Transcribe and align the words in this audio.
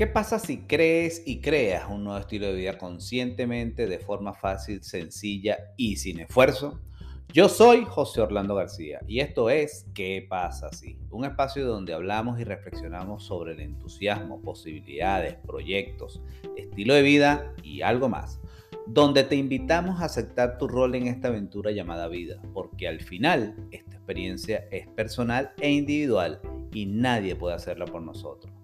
¿Qué 0.00 0.06
pasa 0.06 0.38
si 0.38 0.62
crees 0.62 1.22
y 1.26 1.42
creas 1.42 1.90
un 1.90 2.04
nuevo 2.04 2.18
estilo 2.18 2.46
de 2.46 2.54
vida 2.54 2.78
conscientemente, 2.78 3.86
de 3.86 3.98
forma 3.98 4.32
fácil, 4.32 4.82
sencilla 4.82 5.74
y 5.76 5.96
sin 5.96 6.20
esfuerzo? 6.20 6.80
Yo 7.34 7.50
soy 7.50 7.84
José 7.84 8.22
Orlando 8.22 8.54
García 8.54 9.00
y 9.06 9.20
esto 9.20 9.50
es 9.50 9.84
¿Qué 9.92 10.24
pasa 10.26 10.72
si? 10.72 10.96
Un 11.10 11.26
espacio 11.26 11.66
donde 11.66 11.92
hablamos 11.92 12.40
y 12.40 12.44
reflexionamos 12.44 13.24
sobre 13.24 13.52
el 13.52 13.60
entusiasmo, 13.60 14.40
posibilidades, 14.40 15.34
proyectos, 15.46 16.22
estilo 16.56 16.94
de 16.94 17.02
vida 17.02 17.52
y 17.62 17.82
algo 17.82 18.08
más. 18.08 18.40
Donde 18.86 19.22
te 19.22 19.36
invitamos 19.36 20.00
a 20.00 20.06
aceptar 20.06 20.56
tu 20.56 20.66
rol 20.66 20.94
en 20.94 21.08
esta 21.08 21.28
aventura 21.28 21.72
llamada 21.72 22.08
vida, 22.08 22.40
porque 22.54 22.88
al 22.88 23.02
final 23.02 23.54
esta 23.70 23.96
experiencia 23.96 24.66
es 24.70 24.88
personal 24.88 25.52
e 25.60 25.70
individual 25.70 26.40
y 26.72 26.86
nadie 26.86 27.36
puede 27.36 27.54
hacerla 27.54 27.84
por 27.84 28.00
nosotros. 28.00 28.59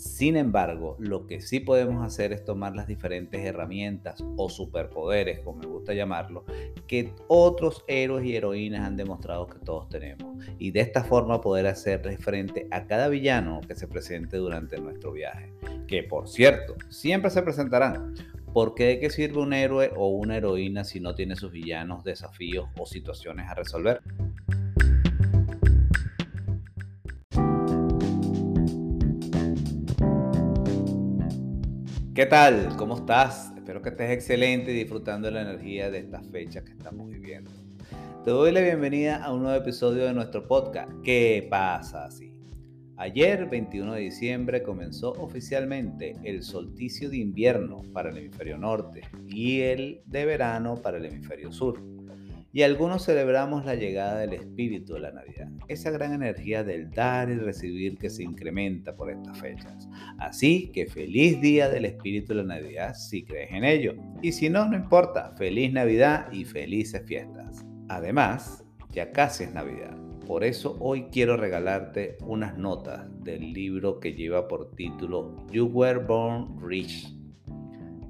Sin 0.00 0.38
embargo, 0.38 0.96
lo 0.98 1.26
que 1.26 1.42
sí 1.42 1.60
podemos 1.60 2.02
hacer 2.02 2.32
es 2.32 2.42
tomar 2.42 2.74
las 2.74 2.86
diferentes 2.86 3.44
herramientas 3.44 4.24
o 4.38 4.48
superpoderes, 4.48 5.40
como 5.40 5.58
me 5.58 5.66
gusta 5.66 5.92
llamarlo, 5.92 6.46
que 6.86 7.12
otros 7.28 7.84
héroes 7.86 8.24
y 8.24 8.34
heroínas 8.34 8.86
han 8.86 8.96
demostrado 8.96 9.46
que 9.46 9.58
todos 9.58 9.90
tenemos. 9.90 10.42
Y 10.58 10.70
de 10.70 10.80
esta 10.80 11.04
forma 11.04 11.42
poder 11.42 11.66
hacerle 11.66 12.16
frente 12.16 12.66
a 12.70 12.86
cada 12.86 13.08
villano 13.08 13.60
que 13.60 13.74
se 13.74 13.88
presente 13.88 14.38
durante 14.38 14.80
nuestro 14.80 15.12
viaje. 15.12 15.52
Que 15.86 16.02
por 16.02 16.30
cierto, 16.30 16.76
siempre 16.88 17.30
se 17.30 17.42
presentarán. 17.42 18.14
Porque 18.54 18.86
de 18.86 19.00
qué 19.00 19.10
sirve 19.10 19.42
un 19.42 19.52
héroe 19.52 19.92
o 19.94 20.08
una 20.08 20.38
heroína 20.38 20.84
si 20.84 20.98
no 20.98 21.14
tiene 21.14 21.36
sus 21.36 21.52
villanos, 21.52 22.04
desafíos 22.04 22.70
o 22.78 22.86
situaciones 22.86 23.50
a 23.50 23.54
resolver? 23.54 24.00
¿Qué 32.12 32.26
tal? 32.26 32.74
¿Cómo 32.76 32.96
estás? 32.96 33.52
Espero 33.54 33.82
que 33.82 33.90
estés 33.90 34.10
excelente 34.10 34.72
disfrutando 34.72 35.30
la 35.30 35.42
energía 35.42 35.92
de 35.92 35.98
esta 35.98 36.20
fecha 36.20 36.64
que 36.64 36.72
estamos 36.72 37.08
viviendo. 37.08 37.52
Te 38.24 38.32
doy 38.32 38.50
la 38.50 38.60
bienvenida 38.60 39.22
a 39.22 39.32
un 39.32 39.44
nuevo 39.44 39.56
episodio 39.56 40.06
de 40.06 40.12
nuestro 40.12 40.44
podcast, 40.48 40.90
¿Qué 41.04 41.46
pasa 41.48 42.06
así? 42.06 42.34
Ayer, 42.96 43.48
21 43.48 43.92
de 43.94 44.00
diciembre, 44.00 44.64
comenzó 44.64 45.12
oficialmente 45.12 46.16
el 46.24 46.42
solsticio 46.42 47.10
de 47.10 47.18
invierno 47.18 47.82
para 47.92 48.10
el 48.10 48.18
hemisferio 48.18 48.58
norte 48.58 49.02
y 49.28 49.60
el 49.60 50.02
de 50.04 50.24
verano 50.24 50.82
para 50.82 50.96
el 50.96 51.06
hemisferio 51.06 51.52
sur 51.52 51.80
y 52.52 52.62
algunos 52.62 53.04
celebramos 53.04 53.64
la 53.64 53.76
llegada 53.76 54.18
del 54.18 54.32
espíritu 54.32 54.94
de 54.94 55.00
la 55.00 55.12
Navidad, 55.12 55.48
esa 55.68 55.90
gran 55.90 56.12
energía 56.12 56.64
del 56.64 56.90
dar 56.90 57.30
y 57.30 57.36
recibir 57.36 57.96
que 57.96 58.10
se 58.10 58.24
incrementa 58.24 58.96
por 58.96 59.10
estas 59.10 59.38
fechas. 59.38 59.88
Así 60.18 60.70
que 60.72 60.86
feliz 60.86 61.40
día 61.40 61.68
del 61.68 61.84
espíritu 61.84 62.34
de 62.34 62.42
la 62.42 62.54
Navidad 62.54 62.94
si 62.94 63.24
crees 63.24 63.52
en 63.52 63.64
ello, 63.64 63.94
y 64.20 64.32
si 64.32 64.50
no, 64.50 64.66
no 64.66 64.76
importa, 64.76 65.32
feliz 65.36 65.72
Navidad 65.72 66.30
y 66.32 66.44
felices 66.44 67.02
fiestas. 67.06 67.64
Además, 67.88 68.64
ya 68.90 69.12
casi 69.12 69.44
es 69.44 69.54
Navidad. 69.54 69.96
Por 70.26 70.44
eso 70.44 70.76
hoy 70.80 71.06
quiero 71.10 71.36
regalarte 71.36 72.16
unas 72.24 72.56
notas 72.56 73.08
del 73.22 73.52
libro 73.52 74.00
que 74.00 74.14
lleva 74.14 74.48
por 74.48 74.74
título 74.74 75.44
You 75.50 75.66
Were 75.66 75.98
Born 76.00 76.60
Rich. 76.60 77.16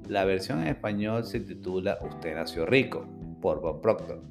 La 0.07 0.25
versión 0.25 0.61
en 0.61 0.67
español 0.67 1.23
se 1.23 1.39
titula 1.39 1.97
Usted 2.01 2.35
nació 2.35 2.65
rico 2.65 3.07
por 3.41 3.59
Bob 3.59 3.81
Proctor. 3.81 4.21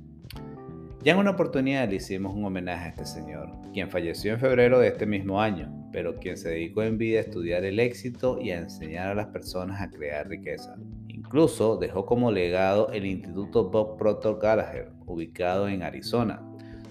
Ya 1.02 1.12
en 1.14 1.18
una 1.18 1.30
oportunidad 1.30 1.88
le 1.88 1.96
hicimos 1.96 2.34
un 2.34 2.44
homenaje 2.44 2.86
a 2.86 2.88
este 2.90 3.06
señor, 3.06 3.50
quien 3.72 3.90
falleció 3.90 4.34
en 4.34 4.40
febrero 4.40 4.78
de 4.78 4.88
este 4.88 5.06
mismo 5.06 5.40
año, 5.40 5.72
pero 5.92 6.16
quien 6.16 6.36
se 6.36 6.50
dedicó 6.50 6.82
en 6.82 6.98
vida 6.98 7.18
a 7.18 7.22
estudiar 7.22 7.64
el 7.64 7.80
éxito 7.80 8.38
y 8.38 8.50
a 8.50 8.58
enseñar 8.58 9.08
a 9.08 9.14
las 9.14 9.26
personas 9.28 9.80
a 9.80 9.90
crear 9.90 10.28
riqueza. 10.28 10.76
Incluso 11.08 11.78
dejó 11.78 12.04
como 12.04 12.30
legado 12.30 12.90
el 12.92 13.06
Instituto 13.06 13.70
Bob 13.70 13.96
Proctor 13.96 14.38
Gallagher, 14.40 14.92
ubicado 15.06 15.68
en 15.68 15.82
Arizona, 15.82 16.42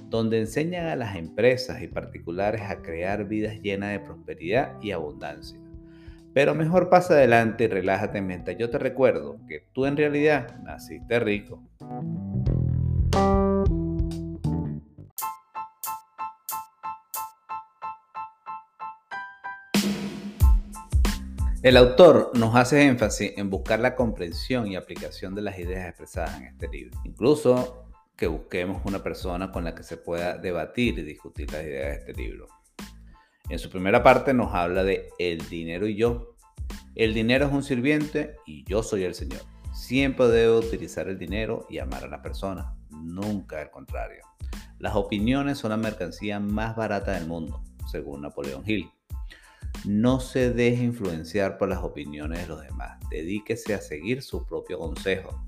donde 0.10 0.40
enseñan 0.40 0.88
a 0.88 0.96
las 0.96 1.16
empresas 1.16 1.82
y 1.84 1.88
particulares 1.88 2.62
a 2.62 2.82
crear 2.82 3.28
vidas 3.28 3.62
llenas 3.62 3.92
de 3.92 4.00
prosperidad 4.00 4.82
y 4.82 4.92
abundancia. 4.92 5.60
Pero 6.40 6.56
mejor 6.56 6.88
pasa 6.88 7.16
adelante 7.16 7.66
y 7.66 7.68
relájate 7.68 8.22
mientras 8.22 8.58
yo 8.58 8.70
te 8.70 8.78
recuerdo 8.78 9.42
que 9.46 9.66
tú 9.74 9.86
en 9.86 9.98
realidad 9.98 10.58
naciste 10.64 11.20
rico. 11.20 11.62
El 21.62 21.76
autor 21.76 22.32
nos 22.36 22.56
hace 22.56 22.84
énfasis 22.84 23.34
en 23.36 23.50
buscar 23.50 23.82
la 23.82 23.98
comprensión 23.98 24.66
y 24.68 24.78
aplicación 24.78 25.36
de 25.36 25.42
las 25.42 25.60
ideas 25.60 25.90
expresadas 25.90 26.38
en 26.38 26.46
este 26.46 26.70
libro. 26.70 26.98
Incluso 27.04 27.84
que 28.16 28.28
busquemos 28.28 28.82
una 28.86 29.04
persona 29.04 29.52
con 29.52 29.66
la 29.66 29.76
que 29.76 29.84
se 29.84 29.98
pueda 29.98 30.38
debatir 30.38 31.00
y 31.00 31.04
discutir 31.04 31.52
las 31.52 31.64
ideas 31.66 31.88
de 31.88 31.96
este 31.96 32.14
libro. 32.14 32.48
En 33.50 33.58
su 33.58 33.72
primera 33.72 34.04
parte 34.04 34.34
nos 34.34 34.54
habla 34.54 34.84
de 34.84 35.10
el 35.18 35.50
dinero 35.50 35.88
y 35.88 35.96
yo. 35.96 36.36
El 36.94 37.16
dinero 37.16 37.48
es 37.48 37.52
un 37.52 37.64
sirviente 37.64 38.36
y 38.46 38.64
yo 38.66 38.84
soy 38.84 39.04
el 39.04 39.16
Señor. 39.16 39.42
Siempre 39.74 40.28
debo 40.28 40.60
utilizar 40.60 41.08
el 41.08 41.18
dinero 41.18 41.66
y 41.68 41.80
amar 41.80 42.04
a 42.04 42.10
la 42.10 42.22
persona, 42.22 42.76
nunca 42.92 43.60
al 43.60 43.72
contrario. 43.72 44.24
Las 44.78 44.96
opiniones 44.96 45.58
son 45.58 45.72
la 45.72 45.78
mercancía 45.78 46.40
más 46.40 46.76
barata 46.76 47.14
del 47.14 47.26
mundo, 47.26 47.64
según 47.92 48.22
Napoleón 48.22 48.64
Hill. 48.66 48.92
No 49.84 50.20
se 50.20 50.52
deje 50.52 50.84
influenciar 50.84 51.58
por 51.58 51.70
las 51.70 51.80
opiniones 51.80 52.42
de 52.42 52.48
los 52.48 52.62
demás. 52.62 53.00
Dedíquese 53.10 53.74
a 53.74 53.82
seguir 53.82 54.22
su 54.22 54.46
propio 54.46 54.78
consejo. 54.78 55.44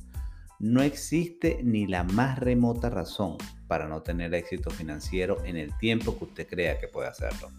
No 0.59 0.81
existe 0.81 1.59
ni 1.63 1.85
la 1.85 2.03
más 2.03 2.39
remota 2.39 2.89
razón 2.89 3.37
para 3.67 3.87
no 3.87 4.01
tener 4.01 4.33
éxito 4.33 4.69
financiero 4.69 5.43
en 5.45 5.57
el 5.57 5.77
tiempo 5.77 6.17
que 6.17 6.25
usted 6.25 6.47
crea 6.47 6.79
que 6.79 6.87
puede 6.87 7.07
hacerlo. 7.09 7.49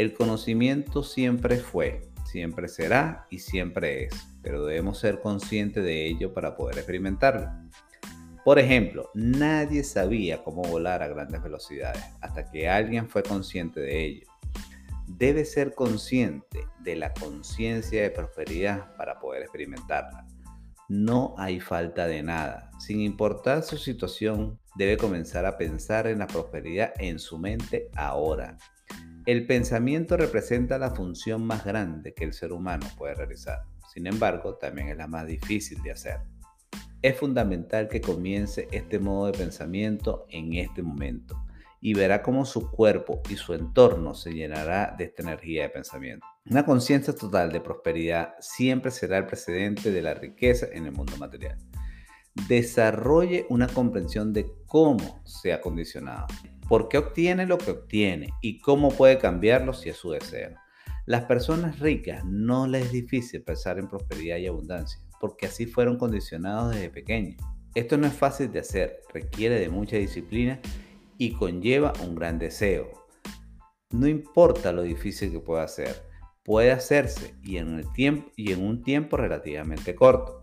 El 0.00 0.14
conocimiento 0.14 1.02
siempre 1.02 1.58
fue, 1.58 2.00
siempre 2.24 2.68
será 2.68 3.26
y 3.28 3.40
siempre 3.40 4.04
es, 4.04 4.14
pero 4.40 4.64
debemos 4.64 4.98
ser 4.98 5.20
conscientes 5.20 5.84
de 5.84 6.06
ello 6.06 6.32
para 6.32 6.56
poder 6.56 6.78
experimentarlo. 6.78 7.50
Por 8.42 8.58
ejemplo, 8.58 9.10
nadie 9.12 9.84
sabía 9.84 10.42
cómo 10.42 10.62
volar 10.62 11.02
a 11.02 11.08
grandes 11.08 11.42
velocidades 11.42 12.02
hasta 12.22 12.50
que 12.50 12.66
alguien 12.66 13.10
fue 13.10 13.22
consciente 13.22 13.80
de 13.80 14.06
ello 14.06 14.26
debe 15.06 15.44
ser 15.44 15.74
consciente 15.74 16.66
de 16.78 16.96
la 16.96 17.12
conciencia 17.12 18.00
de 18.00 18.08
prosperidad 18.08 18.96
para 18.96 19.20
poder 19.20 19.42
experimentarla. 19.42 20.26
No 20.88 21.34
hay 21.36 21.60
falta 21.60 22.06
de 22.06 22.22
nada. 22.22 22.70
Sin 22.78 23.00
importar 23.00 23.62
su 23.64 23.76
situación, 23.76 24.58
debe 24.76 24.96
comenzar 24.96 25.44
a 25.44 25.58
pensar 25.58 26.06
en 26.06 26.20
la 26.20 26.26
prosperidad 26.26 26.94
en 26.96 27.18
su 27.18 27.36
mente 27.38 27.90
ahora. 27.94 28.56
El 29.26 29.46
pensamiento 29.46 30.16
representa 30.16 30.78
la 30.78 30.92
función 30.92 31.44
más 31.44 31.64
grande 31.64 32.14
que 32.14 32.24
el 32.24 32.32
ser 32.32 32.52
humano 32.52 32.86
puede 32.96 33.14
realizar. 33.14 33.62
Sin 33.92 34.06
embargo, 34.06 34.56
también 34.56 34.88
es 34.88 34.96
la 34.96 35.06
más 35.06 35.26
difícil 35.26 35.82
de 35.82 35.92
hacer. 35.92 36.20
Es 37.02 37.18
fundamental 37.18 37.88
que 37.88 38.00
comience 38.00 38.66
este 38.72 38.98
modo 38.98 39.26
de 39.26 39.38
pensamiento 39.38 40.26
en 40.30 40.54
este 40.54 40.82
momento 40.82 41.44
y 41.80 41.94
verá 41.94 42.22
cómo 42.22 42.44
su 42.44 42.70
cuerpo 42.70 43.20
y 43.28 43.36
su 43.36 43.54
entorno 43.54 44.14
se 44.14 44.32
llenará 44.32 44.94
de 44.96 45.04
esta 45.04 45.22
energía 45.22 45.62
de 45.62 45.70
pensamiento. 45.70 46.26
Una 46.50 46.64
conciencia 46.64 47.14
total 47.14 47.52
de 47.52 47.60
prosperidad 47.60 48.34
siempre 48.40 48.90
será 48.90 49.18
el 49.18 49.26
precedente 49.26 49.90
de 49.90 50.02
la 50.02 50.14
riqueza 50.14 50.66
en 50.72 50.86
el 50.86 50.92
mundo 50.92 51.16
material. 51.18 51.58
Desarrolle 52.48 53.46
una 53.48 53.66
comprensión 53.66 54.32
de 54.32 54.52
cómo 54.66 55.20
se 55.24 55.52
ha 55.52 55.60
condicionado, 55.60 56.26
por 56.68 56.88
qué 56.88 56.98
obtiene 56.98 57.46
lo 57.46 57.58
que 57.58 57.72
obtiene 57.72 58.30
y 58.40 58.60
cómo 58.60 58.90
puede 58.90 59.18
cambiarlo 59.18 59.74
si 59.74 59.88
es 59.88 59.96
su 59.96 60.10
deseo. 60.12 60.50
Las 61.06 61.24
personas 61.24 61.80
ricas 61.80 62.24
no 62.24 62.66
les 62.66 62.86
es 62.86 62.92
difícil 62.92 63.42
pensar 63.42 63.78
en 63.78 63.88
prosperidad 63.88 64.36
y 64.36 64.46
abundancia, 64.46 65.00
porque 65.20 65.46
así 65.46 65.66
fueron 65.66 65.96
condicionados 65.98 66.74
desde 66.74 66.90
pequeños. 66.90 67.36
Esto 67.74 67.96
no 67.96 68.06
es 68.06 68.12
fácil 68.12 68.52
de 68.52 68.60
hacer, 68.60 69.00
requiere 69.12 69.58
de 69.58 69.68
mucha 69.68 69.96
disciplina 69.96 70.60
y 71.18 71.32
conlleva 71.32 71.92
un 72.04 72.14
gran 72.14 72.38
deseo. 72.38 72.90
No 73.90 74.06
importa 74.06 74.72
lo 74.72 74.82
difícil 74.82 75.32
que 75.32 75.40
pueda 75.40 75.66
ser, 75.68 76.04
puede 76.44 76.70
hacerse 76.70 77.34
y 77.42 77.56
en, 77.58 77.84
y 78.36 78.52
en 78.52 78.64
un 78.64 78.82
tiempo 78.82 79.16
relativamente 79.16 79.94
corto. 79.94 80.40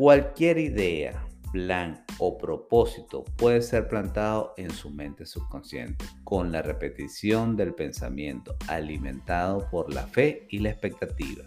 Cualquier 0.00 0.56
idea, 0.56 1.26
plan 1.52 2.06
o 2.16 2.38
propósito 2.38 3.22
puede 3.36 3.60
ser 3.60 3.86
plantado 3.86 4.54
en 4.56 4.70
su 4.70 4.88
mente 4.88 5.26
subconsciente 5.26 6.06
con 6.24 6.50
la 6.50 6.62
repetición 6.62 7.54
del 7.54 7.74
pensamiento 7.74 8.56
alimentado 8.66 9.68
por 9.70 9.92
la 9.92 10.06
fe 10.06 10.46
y 10.48 10.60
la 10.60 10.70
expectativa. 10.70 11.44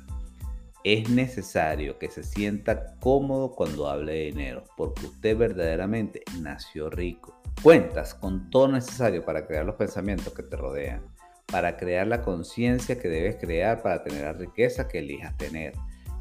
Es 0.83 1.09
necesario 1.09 1.97
que 1.97 2.11
se 2.11 2.21
sienta 2.21 2.93
cómodo 2.99 3.55
cuando 3.55 3.89
hable 3.89 4.11
de 4.13 4.25
dinero 4.25 4.65
porque 4.77 5.07
usted 5.07 5.35
verdaderamente 5.35 6.21
nació 6.39 6.91
rico 6.91 7.41
Cuentas 7.63 8.13
con 8.13 8.51
todo 8.51 8.67
necesario 8.67 9.25
para 9.25 9.47
crear 9.47 9.65
los 9.65 9.77
pensamientos 9.77 10.31
que 10.31 10.43
te 10.43 10.55
rodean. 10.55 11.01
para 11.47 11.75
crear 11.75 12.05
la 12.05 12.21
conciencia 12.21 12.99
que 12.99 13.07
debes 13.07 13.37
crear 13.37 13.81
para 13.81 14.03
tener 14.03 14.21
la 14.21 14.33
riqueza 14.33 14.87
que 14.87 14.99
elijas 14.99 15.35
tener. 15.37 15.73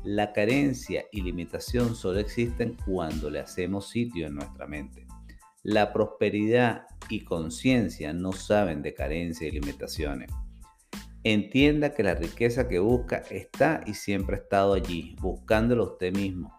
La 0.04 0.32
carencia 0.32 1.04
y 1.12 1.22
limitación 1.22 1.94
solo 1.94 2.18
existen 2.18 2.76
cuando 2.84 3.30
le 3.30 3.38
hacemos 3.38 3.88
sitio 3.88 4.26
en 4.26 4.34
nuestra 4.34 4.66
mente. 4.66 5.06
La 5.62 5.92
prosperidad 5.92 6.86
y 7.08 7.20
conciencia 7.20 8.12
no 8.12 8.32
saben 8.32 8.82
de 8.82 8.94
carencia 8.94 9.46
y 9.46 9.52
limitaciones. 9.52 10.28
Entienda 11.22 11.94
que 11.94 12.02
la 12.02 12.16
riqueza 12.16 12.68
que 12.68 12.80
busca 12.80 13.18
está 13.30 13.80
y 13.86 13.94
siempre 13.94 14.36
ha 14.36 14.38
estado 14.40 14.74
allí, 14.74 15.14
buscándolo 15.20 15.92
usted 15.92 16.12
mismo. 16.12 16.52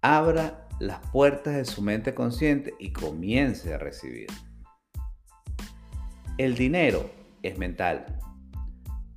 Abra 0.00 0.68
las 0.78 1.00
puertas 1.10 1.56
de 1.56 1.64
su 1.64 1.82
mente 1.82 2.14
consciente 2.14 2.74
y 2.78 2.92
comience 2.92 3.74
a 3.74 3.78
recibir. 3.78 4.28
El 6.38 6.54
dinero 6.54 7.10
es 7.42 7.58
mental. 7.58 8.06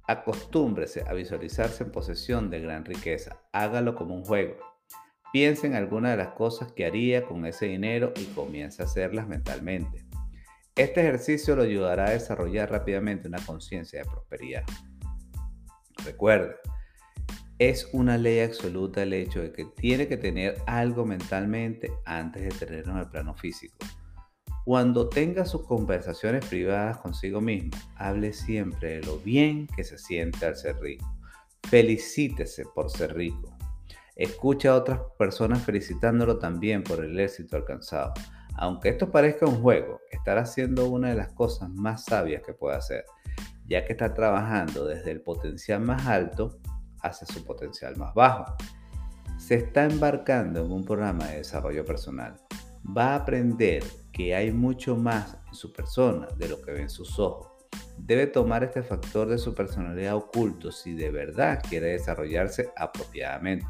Acostúmbrese 0.07 1.04
a 1.06 1.13
visualizarse 1.13 1.83
en 1.83 1.92
posesión 1.92 2.50
de 2.50 2.62
gran 2.62 2.86
riqueza. 2.86 3.42
Hágalo 3.51 3.94
como 3.95 4.15
un 4.15 4.24
juego. 4.24 4.56
Piense 5.33 5.68
en 5.68 5.75
alguna 5.75 6.12
de 6.12 6.18
las 6.18 6.30
cosas 6.30 6.71
que 6.71 6.86
haría 6.86 7.25
con 7.25 7.45
ese 7.45 7.65
dinero 7.65 8.13
y 8.15 8.24
comience 8.27 8.81
a 8.81 8.86
hacerlas 8.86 9.27
mentalmente. 9.27 10.06
Este 10.75 11.01
ejercicio 11.01 11.56
lo 11.56 11.63
ayudará 11.63 12.06
a 12.06 12.12
desarrollar 12.12 12.71
rápidamente 12.71 13.27
una 13.27 13.44
conciencia 13.45 14.00
de 14.00 14.09
prosperidad. 14.09 14.63
Recuerde, 16.06 16.56
es 17.59 17.89
una 17.92 18.18
ley 18.18 18.39
absoluta 18.39 19.04
el 19.04 19.13
hecho 19.13 19.42
de 19.42 19.51
que 19.51 19.65
tiene 19.65 20.07
que 20.07 20.18
tener 20.18 20.57
algo 20.68 21.06
mentalmente 21.06 21.92
antes 22.06 22.44
de 22.44 22.65
tenerlo 22.65 22.94
en 22.94 23.00
el 23.00 23.09
plano 23.09 23.33
físico. 23.33 23.75
Cuando 24.68 25.08
tenga 25.08 25.46
sus 25.46 25.66
conversaciones 25.66 26.46
privadas 26.46 26.98
consigo 26.98 27.40
mismo, 27.40 27.72
hable 27.96 28.34
siempre 28.34 29.00
de 29.00 29.02
lo 29.06 29.18
bien 29.18 29.66
que 29.66 29.86
se 29.86 29.98
siente 29.98 30.46
al 30.46 30.58
ser 30.58 30.78
rico. 30.81 31.10
Felicítese 31.69 32.66
por 32.75 32.92
ser 32.92 33.16
rico. 33.16 33.56
Escucha 34.18 34.72
a 34.72 34.75
otras 34.75 35.00
personas 35.18 35.62
felicitándolo 35.62 36.38
también 36.38 36.84
por 36.84 37.02
el 37.02 37.18
éxito 37.18 37.56
alcanzado. 37.56 38.14
Aunque 38.58 38.90
esto 38.90 39.10
parezca 39.10 39.46
un 39.46 39.62
juego, 39.62 40.02
estará 40.12 40.42
haciendo 40.42 40.90
una 40.90 41.12
de 41.12 41.16
las 41.16 41.30
cosas 41.30 41.69
más 41.69 42.04
sabias 42.04 42.44
que 42.46 42.52
puede 42.52 42.75
hacer, 42.75 43.06
ya 43.69 43.86
que 43.86 43.94
está 43.94 44.14
trabajando 44.14 44.86
desde 44.86 45.12
el 45.12 45.22
potencial 45.22 45.80
más 45.80 46.06
alto 46.08 46.60
hacia 47.04 47.25
su 47.25 47.46
potencial 47.46 47.96
más 47.96 48.14
bajo. 48.14 48.54
Se 49.38 49.56
está 49.56 49.86
embarcando 49.86 50.66
en 50.66 50.74
un 50.74 50.84
programa 50.84 51.25
de 51.28 51.38
desarrollo 51.38 51.86
personal. 51.86 52.36
Va 52.95 53.13
a 53.13 53.16
aprender 53.16 53.84
que 54.12 54.36
hay 54.36 54.51
mucho 54.51 54.95
más 54.95 55.38
en 55.48 55.54
su 55.54 55.74
persona 55.74 56.28
de 56.38 56.50
lo 56.50 56.62
que 56.62 56.72
ven 56.72 56.89
sus 56.89 57.19
ojos. 57.19 57.51
Debe 57.98 58.28
tomar 58.28 58.63
este 58.63 58.84
factor 58.84 59.28
de 59.28 59.38
su 59.38 59.54
personalidad 59.54 60.16
oculto 60.16 60.72
si 60.72 60.94
de 60.94 61.12
verdad 61.12 61.62
quiere 61.68 61.88
desarrollarse 61.88 62.72
apropiadamente. 62.75 63.68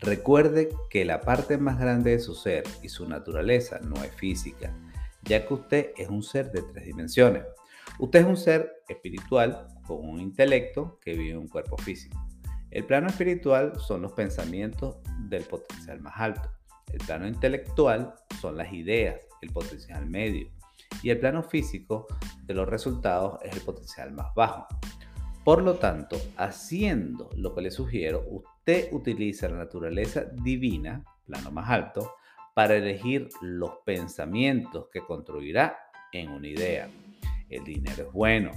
Recuerde 0.00 0.68
que 0.90 1.04
la 1.04 1.20
parte 1.20 1.58
más 1.58 1.78
grande 1.78 2.12
de 2.12 2.20
su 2.20 2.34
ser 2.34 2.64
y 2.82 2.88
su 2.88 3.08
naturaleza 3.08 3.80
no 3.80 4.02
es 4.04 4.12
física, 4.12 4.74
ya 5.22 5.46
que 5.46 5.54
usted 5.54 5.90
es 5.96 6.08
un 6.08 6.22
ser 6.22 6.52
de 6.52 6.62
tres 6.62 6.84
dimensiones. 6.84 7.44
Usted 7.98 8.20
es 8.20 8.26
un 8.26 8.36
ser 8.36 8.82
espiritual 8.88 9.68
con 9.86 10.06
un 10.06 10.20
intelecto 10.20 10.98
que 11.00 11.12
vive 11.14 11.30
en 11.30 11.38
un 11.38 11.48
cuerpo 11.48 11.76
físico. 11.78 12.22
El 12.70 12.84
plano 12.84 13.06
espiritual 13.06 13.72
son 13.80 14.02
los 14.02 14.12
pensamientos 14.12 14.96
del 15.28 15.44
potencial 15.44 16.00
más 16.00 16.14
alto. 16.16 16.50
El 16.92 16.98
plano 17.06 17.26
intelectual 17.26 18.14
son 18.40 18.56
las 18.56 18.72
ideas, 18.72 19.20
el 19.42 19.50
potencial 19.50 20.06
medio. 20.06 20.50
Y 21.02 21.10
el 21.10 21.18
plano 21.18 21.42
físico 21.42 22.06
de 22.44 22.54
los 22.54 22.68
resultados 22.68 23.38
es 23.42 23.54
el 23.54 23.62
potencial 23.62 24.12
más 24.12 24.34
bajo. 24.34 24.66
Por 25.44 25.62
lo 25.62 25.74
tanto, 25.74 26.16
haciendo 26.36 27.30
lo 27.36 27.54
que 27.54 27.62
le 27.62 27.70
sugiero, 27.70 28.24
usted 28.28 28.88
utiliza 28.92 29.48
la 29.48 29.58
naturaleza 29.58 30.24
divina, 30.24 31.04
plano 31.24 31.52
más 31.52 31.70
alto, 31.70 32.16
para 32.52 32.74
elegir 32.74 33.28
los 33.42 33.70
pensamientos 33.84 34.88
que 34.92 35.02
construirá 35.02 35.76
en 36.12 36.30
una 36.30 36.48
idea. 36.48 36.90
El 37.48 37.62
dinero 37.62 38.08
es 38.08 38.12
bueno. 38.12 38.50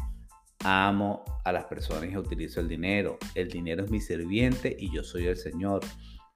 Amo 0.63 1.23
a 1.45 1.51
las 1.51 1.65
personas 1.65 2.09
y 2.09 2.17
utilizo 2.17 2.59
el 2.59 2.67
dinero. 2.67 3.17
El 3.35 3.49
dinero 3.49 3.85
es 3.85 3.91
mi 3.91 4.01
serviente 4.01 4.75
y 4.77 4.91
yo 4.91 5.03
soy 5.03 5.27
el 5.27 5.37
Señor. 5.37 5.81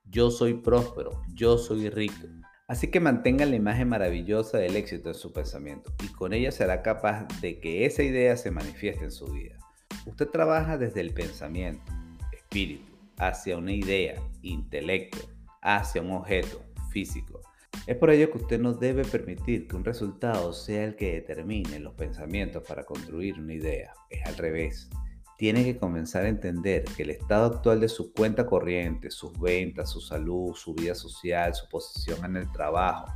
Yo 0.04 0.30
soy 0.30 0.54
próspero. 0.54 1.22
Yo 1.34 1.58
soy 1.58 1.88
rico. 1.90 2.26
Así 2.66 2.90
que 2.90 3.00
mantenga 3.00 3.44
la 3.44 3.56
imagen 3.56 3.88
maravillosa 3.88 4.58
del 4.58 4.76
éxito 4.76 5.10
en 5.10 5.14
su 5.14 5.32
pensamiento 5.32 5.92
y 6.02 6.08
con 6.08 6.32
ella 6.32 6.50
será 6.50 6.82
capaz 6.82 7.26
de 7.42 7.60
que 7.60 7.84
esa 7.84 8.02
idea 8.02 8.36
se 8.38 8.50
manifieste 8.50 9.04
en 9.04 9.10
su 9.10 9.26
vida. 9.26 9.58
Usted 10.06 10.28
trabaja 10.28 10.78
desde 10.78 11.02
el 11.02 11.12
pensamiento, 11.12 11.92
espíritu, 12.32 12.90
hacia 13.18 13.58
una 13.58 13.72
idea, 13.72 14.20
intelecto, 14.42 15.18
hacia 15.60 16.00
un 16.00 16.12
objeto 16.12 16.62
físico. 16.90 17.42
Es 17.86 17.96
por 17.96 18.10
ello 18.10 18.30
que 18.30 18.38
usted 18.38 18.58
no 18.58 18.72
debe 18.72 19.04
permitir 19.04 19.68
que 19.68 19.76
un 19.76 19.84
resultado 19.84 20.52
sea 20.54 20.84
el 20.84 20.96
que 20.96 21.12
determine 21.12 21.80
los 21.80 21.92
pensamientos 21.94 22.62
para 22.66 22.84
construir 22.84 23.38
una 23.38 23.52
idea. 23.52 23.92
Es 24.08 24.24
al 24.26 24.36
revés. 24.36 24.88
Tiene 25.36 25.64
que 25.64 25.76
comenzar 25.76 26.24
a 26.24 26.28
entender 26.28 26.84
que 26.96 27.02
el 27.02 27.10
estado 27.10 27.46
actual 27.46 27.80
de 27.80 27.88
su 27.88 28.12
cuenta 28.12 28.46
corriente, 28.46 29.10
sus 29.10 29.38
ventas, 29.38 29.90
su 29.90 30.00
salud, 30.00 30.54
su 30.54 30.74
vida 30.74 30.94
social, 30.94 31.54
su 31.54 31.68
posición 31.68 32.24
en 32.24 32.36
el 32.36 32.52
trabajo, 32.52 33.12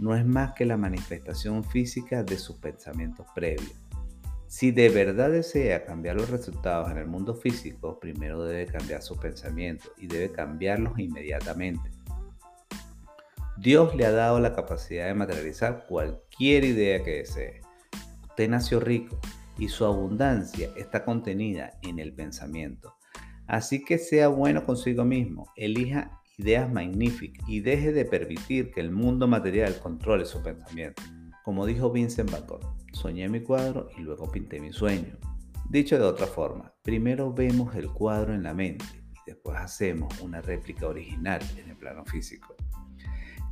no 0.00 0.16
es 0.16 0.26
más 0.26 0.54
que 0.54 0.66
la 0.66 0.76
manifestación 0.76 1.62
física 1.62 2.24
de 2.24 2.36
sus 2.36 2.56
pensamientos 2.56 3.26
previos. 3.32 3.72
Si 4.48 4.72
de 4.72 4.88
verdad 4.88 5.30
desea 5.30 5.84
cambiar 5.84 6.16
los 6.16 6.28
resultados 6.28 6.90
en 6.90 6.98
el 6.98 7.06
mundo 7.06 7.34
físico, 7.34 8.00
primero 8.00 8.44
debe 8.44 8.66
cambiar 8.66 9.00
sus 9.00 9.18
pensamientos 9.18 9.92
y 9.96 10.08
debe 10.08 10.32
cambiarlos 10.32 10.98
inmediatamente. 10.98 11.90
Dios 13.56 13.94
le 13.94 14.04
ha 14.04 14.10
dado 14.10 14.40
la 14.40 14.54
capacidad 14.54 15.06
de 15.06 15.14
materializar 15.14 15.86
cualquier 15.88 16.64
idea 16.64 17.02
que 17.04 17.18
desee. 17.18 17.60
Usted 18.28 18.48
nació 18.48 18.80
rico 18.80 19.20
y 19.62 19.68
su 19.68 19.84
abundancia 19.84 20.70
está 20.74 21.04
contenida 21.04 21.78
en 21.82 22.00
el 22.00 22.12
pensamiento. 22.12 22.96
Así 23.46 23.84
que 23.84 23.96
sea 23.96 24.26
bueno 24.26 24.64
consigo 24.64 25.04
mismo, 25.04 25.52
elija 25.54 26.20
ideas 26.36 26.68
magníficas 26.72 27.48
y 27.48 27.60
deje 27.60 27.92
de 27.92 28.04
permitir 28.04 28.72
que 28.72 28.80
el 28.80 28.90
mundo 28.90 29.28
material 29.28 29.78
controle 29.78 30.24
su 30.24 30.42
pensamiento. 30.42 31.00
Como 31.44 31.64
dijo 31.64 31.92
Vincent 31.92 32.32
Van 32.32 32.44
Gogh, 32.44 32.74
soñé 32.92 33.28
mi 33.28 33.38
cuadro 33.38 33.88
y 33.96 34.00
luego 34.00 34.28
pinté 34.32 34.58
mi 34.58 34.72
sueño. 34.72 35.16
Dicho 35.70 35.96
de 35.96 36.06
otra 36.06 36.26
forma, 36.26 36.74
primero 36.82 37.32
vemos 37.32 37.76
el 37.76 37.88
cuadro 37.88 38.34
en 38.34 38.42
la 38.42 38.54
mente 38.54 38.84
y 39.12 39.30
después 39.30 39.58
hacemos 39.58 40.20
una 40.22 40.42
réplica 40.42 40.88
original 40.88 41.40
en 41.56 41.70
el 41.70 41.76
plano 41.76 42.04
físico. 42.04 42.56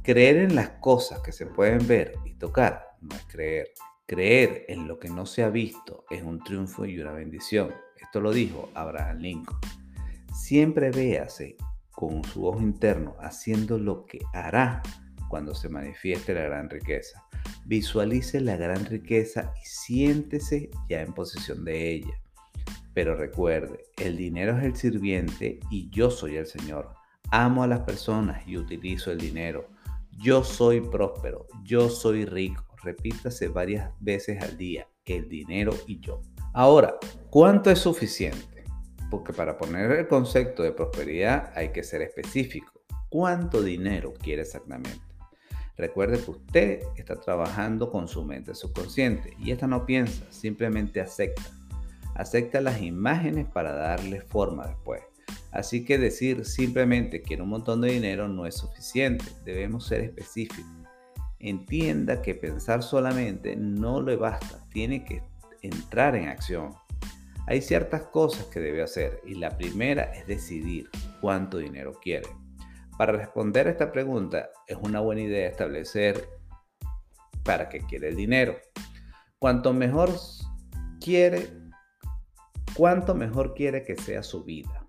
Creer 0.02 0.38
en 0.38 0.56
las 0.56 0.70
cosas 0.80 1.20
que 1.20 1.30
se 1.30 1.46
pueden 1.46 1.86
ver 1.86 2.14
y 2.24 2.34
tocar 2.34 2.96
no 3.00 3.14
es 3.14 3.24
creer. 3.26 3.68
Creer 4.10 4.64
en 4.66 4.88
lo 4.88 4.98
que 4.98 5.08
no 5.08 5.24
se 5.24 5.44
ha 5.44 5.50
visto 5.50 6.04
es 6.10 6.24
un 6.24 6.42
triunfo 6.42 6.84
y 6.84 6.98
una 6.98 7.12
bendición. 7.12 7.72
Esto 7.96 8.20
lo 8.20 8.32
dijo 8.32 8.68
Abraham 8.74 9.18
Lincoln. 9.18 9.60
Siempre 10.34 10.90
véase 10.90 11.56
con 11.92 12.24
su 12.24 12.44
ojo 12.44 12.60
interno 12.60 13.14
haciendo 13.20 13.78
lo 13.78 14.06
que 14.06 14.18
hará 14.32 14.82
cuando 15.28 15.54
se 15.54 15.68
manifieste 15.68 16.34
la 16.34 16.42
gran 16.42 16.68
riqueza. 16.68 17.22
Visualice 17.66 18.40
la 18.40 18.56
gran 18.56 18.84
riqueza 18.84 19.52
y 19.62 19.64
siéntese 19.64 20.70
ya 20.88 21.02
en 21.02 21.12
posesión 21.12 21.64
de 21.64 21.92
ella. 21.92 22.20
Pero 22.92 23.14
recuerde, 23.14 23.84
el 23.96 24.16
dinero 24.16 24.58
es 24.58 24.64
el 24.64 24.74
sirviente 24.74 25.60
y 25.70 25.88
yo 25.90 26.10
soy 26.10 26.34
el 26.34 26.46
Señor. 26.46 26.94
Amo 27.30 27.62
a 27.62 27.68
las 27.68 27.82
personas 27.82 28.42
y 28.44 28.56
utilizo 28.56 29.12
el 29.12 29.18
dinero. 29.18 29.68
Yo 30.18 30.42
soy 30.42 30.80
próspero, 30.80 31.46
yo 31.62 31.88
soy 31.88 32.24
rico. 32.24 32.69
Repítase 32.82 33.48
varias 33.48 33.90
veces 34.00 34.42
al 34.42 34.56
día, 34.56 34.88
el 35.16 35.28
dinero 35.28 35.74
y 35.86 36.00
yo. 36.00 36.22
Ahora, 36.52 36.96
¿cuánto 37.30 37.70
es 37.70 37.78
suficiente? 37.78 38.64
Porque 39.10 39.32
para 39.32 39.58
poner 39.58 39.90
el 39.92 40.08
concepto 40.08 40.62
de 40.62 40.72
prosperidad 40.72 41.52
hay 41.54 41.70
que 41.70 41.82
ser 41.82 42.02
específico. 42.02 42.72
¿Cuánto 43.08 43.62
dinero 43.62 44.14
quiere 44.14 44.42
exactamente? 44.42 45.00
Recuerde 45.76 46.22
que 46.22 46.30
usted 46.30 46.80
está 46.96 47.16
trabajando 47.16 47.90
con 47.90 48.06
su 48.06 48.24
mente 48.24 48.54
subconsciente 48.54 49.34
y 49.38 49.50
esta 49.50 49.66
no 49.66 49.86
piensa, 49.86 50.24
simplemente 50.30 51.00
acepta. 51.00 51.42
Acepta 52.14 52.60
las 52.60 52.82
imágenes 52.82 53.46
para 53.46 53.72
darle 53.72 54.20
forma 54.20 54.66
después. 54.66 55.02
Así 55.52 55.84
que 55.84 55.98
decir 55.98 56.44
simplemente 56.44 57.22
quiero 57.22 57.44
un 57.44 57.50
montón 57.50 57.80
de 57.80 57.90
dinero 57.90 58.28
no 58.28 58.46
es 58.46 58.56
suficiente, 58.56 59.24
debemos 59.44 59.86
ser 59.86 60.02
específicos. 60.02 60.79
Entienda 61.40 62.20
que 62.20 62.34
pensar 62.34 62.82
solamente 62.82 63.56
no 63.56 64.02
le 64.02 64.16
basta, 64.16 64.62
tiene 64.68 65.04
que 65.04 65.22
entrar 65.62 66.14
en 66.14 66.28
acción. 66.28 66.74
Hay 67.46 67.62
ciertas 67.62 68.02
cosas 68.04 68.44
que 68.46 68.60
debe 68.60 68.82
hacer 68.82 69.20
y 69.26 69.34
la 69.34 69.56
primera 69.56 70.04
es 70.12 70.26
decidir 70.26 70.90
cuánto 71.20 71.56
dinero 71.56 71.98
quiere. 72.00 72.28
Para 72.98 73.12
responder 73.12 73.66
a 73.66 73.70
esta 73.70 73.90
pregunta, 73.90 74.50
es 74.66 74.76
una 74.76 75.00
buena 75.00 75.22
idea 75.22 75.48
establecer 75.48 76.28
para 77.42 77.70
qué 77.70 77.80
quiere 77.80 78.08
el 78.08 78.16
dinero. 78.16 78.56
Cuanto 79.38 79.72
mejor 79.72 80.10
quiere, 81.00 81.48
cuánto 82.74 83.14
mejor 83.14 83.54
quiere 83.54 83.82
que 83.82 83.96
sea 83.96 84.22
su 84.22 84.44
vida. 84.44 84.86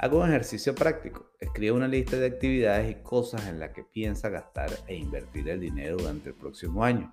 Haga 0.00 0.16
un 0.16 0.28
ejercicio 0.28 0.76
práctico. 0.76 1.32
Escriba 1.40 1.74
una 1.76 1.88
lista 1.88 2.16
de 2.16 2.26
actividades 2.28 2.88
y 2.88 3.02
cosas 3.02 3.48
en 3.48 3.58
las 3.58 3.70
que 3.70 3.82
piensa 3.82 4.28
gastar 4.28 4.70
e 4.86 4.94
invertir 4.94 5.48
el 5.48 5.58
dinero 5.58 5.96
durante 5.96 6.28
el 6.28 6.36
próximo 6.36 6.84
año. 6.84 7.12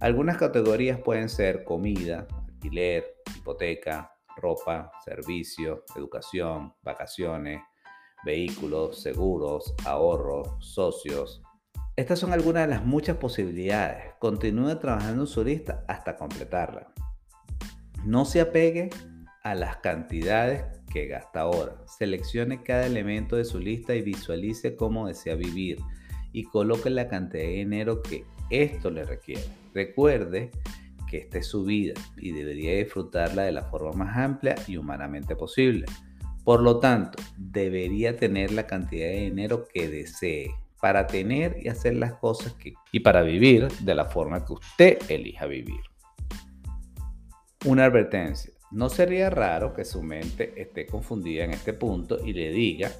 Algunas 0.00 0.36
categorías 0.36 1.00
pueden 1.00 1.30
ser 1.30 1.64
comida, 1.64 2.26
alquiler, 2.46 3.06
hipoteca, 3.34 4.12
ropa, 4.36 4.92
servicios, 5.02 5.80
educación, 5.96 6.74
vacaciones, 6.82 7.62
vehículos, 8.22 9.00
seguros, 9.00 9.74
ahorros, 9.86 10.48
socios. 10.60 11.42
Estas 11.96 12.18
son 12.18 12.34
algunas 12.34 12.64
de 12.64 12.74
las 12.74 12.84
muchas 12.84 13.16
posibilidades. 13.16 14.12
Continúe 14.18 14.78
trabajando 14.78 15.22
en 15.22 15.26
su 15.26 15.42
lista 15.42 15.86
hasta 15.88 16.16
completarla. 16.16 16.92
No 18.04 18.26
se 18.26 18.42
apegue 18.42 18.90
a 19.42 19.54
las 19.54 19.78
cantidades 19.78 20.64
que 20.94 21.08
gasta 21.08 21.40
ahora. 21.40 21.74
Seleccione 21.86 22.62
cada 22.62 22.86
elemento 22.86 23.34
de 23.34 23.44
su 23.44 23.58
lista 23.58 23.96
y 23.96 24.02
visualice 24.02 24.76
cómo 24.76 25.08
desea 25.08 25.34
vivir 25.34 25.78
y 26.32 26.44
coloque 26.44 26.88
la 26.88 27.08
cantidad 27.08 27.42
de 27.42 27.48
dinero 27.48 28.00
que 28.00 28.24
esto 28.48 28.90
le 28.90 29.04
requiere. 29.04 29.42
Recuerde 29.74 30.52
que 31.10 31.18
esta 31.18 31.38
es 31.38 31.48
su 31.48 31.64
vida 31.64 31.94
y 32.16 32.30
debería 32.30 32.76
disfrutarla 32.76 33.42
de 33.42 33.50
la 33.50 33.62
forma 33.62 34.04
más 34.04 34.16
amplia 34.16 34.54
y 34.68 34.76
humanamente 34.76 35.34
posible. 35.34 35.86
Por 36.44 36.62
lo 36.62 36.78
tanto, 36.78 37.20
debería 37.36 38.16
tener 38.16 38.52
la 38.52 38.68
cantidad 38.68 39.08
de 39.08 39.22
dinero 39.22 39.66
que 39.66 39.88
desee 39.88 40.54
para 40.80 41.08
tener 41.08 41.56
y 41.60 41.70
hacer 41.70 41.96
las 41.96 42.14
cosas 42.14 42.52
que 42.54 42.74
y 42.92 43.00
para 43.00 43.22
vivir 43.22 43.66
de 43.80 43.94
la 43.96 44.04
forma 44.04 44.44
que 44.44 44.52
usted 44.52 44.98
elija 45.08 45.46
vivir. 45.46 45.80
Una 47.64 47.86
advertencia. 47.86 48.53
No 48.74 48.88
sería 48.88 49.30
raro 49.30 49.72
que 49.72 49.84
su 49.84 50.02
mente 50.02 50.52
esté 50.60 50.84
confundida 50.84 51.44
en 51.44 51.52
este 51.52 51.74
punto 51.74 52.18
y 52.26 52.32
le 52.32 52.50
diga 52.50 52.90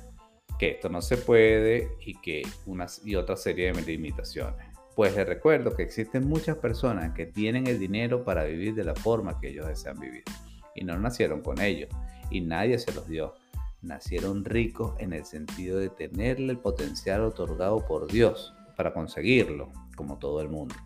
que 0.57 0.71
esto 0.71 0.89
no 0.89 1.03
se 1.03 1.17
puede 1.17 1.89
y 2.07 2.15
que 2.21 2.43
una 2.67 2.87
y 3.05 3.17
otra 3.17 3.37
serie 3.37 3.73
de 3.73 3.83
limitaciones. 3.83 4.69
Pues 4.95 5.17
les 5.17 5.27
recuerdo 5.27 5.75
que 5.75 5.83
existen 5.83 6.29
muchas 6.29 6.59
personas 6.59 7.13
que 7.13 7.27
tienen 7.27 7.67
el 7.67 7.81
dinero 7.81 8.25
para 8.25 8.45
vivir 8.45 8.77
de 8.77 8.85
la 8.85 8.95
forma 8.95 9.41
que 9.41 9.49
ellos 9.49 9.67
desean 9.67 9.99
vivir. 9.99 10.23
Y 10.77 10.85
no 10.85 10.97
nacieron 10.97 11.43
con 11.43 11.61
ello. 11.61 11.89
Y 12.31 12.41
nadie 12.41 12.79
se 12.79 12.95
los 12.95 13.09
dio. 13.09 13.35
Nacieron 13.83 14.45
ricos 14.45 14.95
en 15.01 15.13
el 15.13 15.25
sentido 15.25 15.81
de 15.81 15.89
tenerle 15.89 16.53
el 16.53 16.59
potencial 16.61 17.23
otorgado 17.23 17.85
por 17.85 18.07
Dios 18.07 18.55
para 18.77 18.95
conseguirlo, 18.95 19.73
como 19.97 20.21
todo 20.21 20.41
el 20.41 20.49
mundo. 20.49 20.77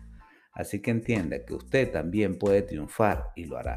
Así 0.51 0.81
que 0.81 0.89
entienda 0.89 1.45
que 1.45 1.53
usted 1.53 1.91
también 1.91 2.39
puede 2.39 2.63
triunfar 2.63 3.27
y 3.35 3.45
lo 3.45 3.55
hará. 3.55 3.75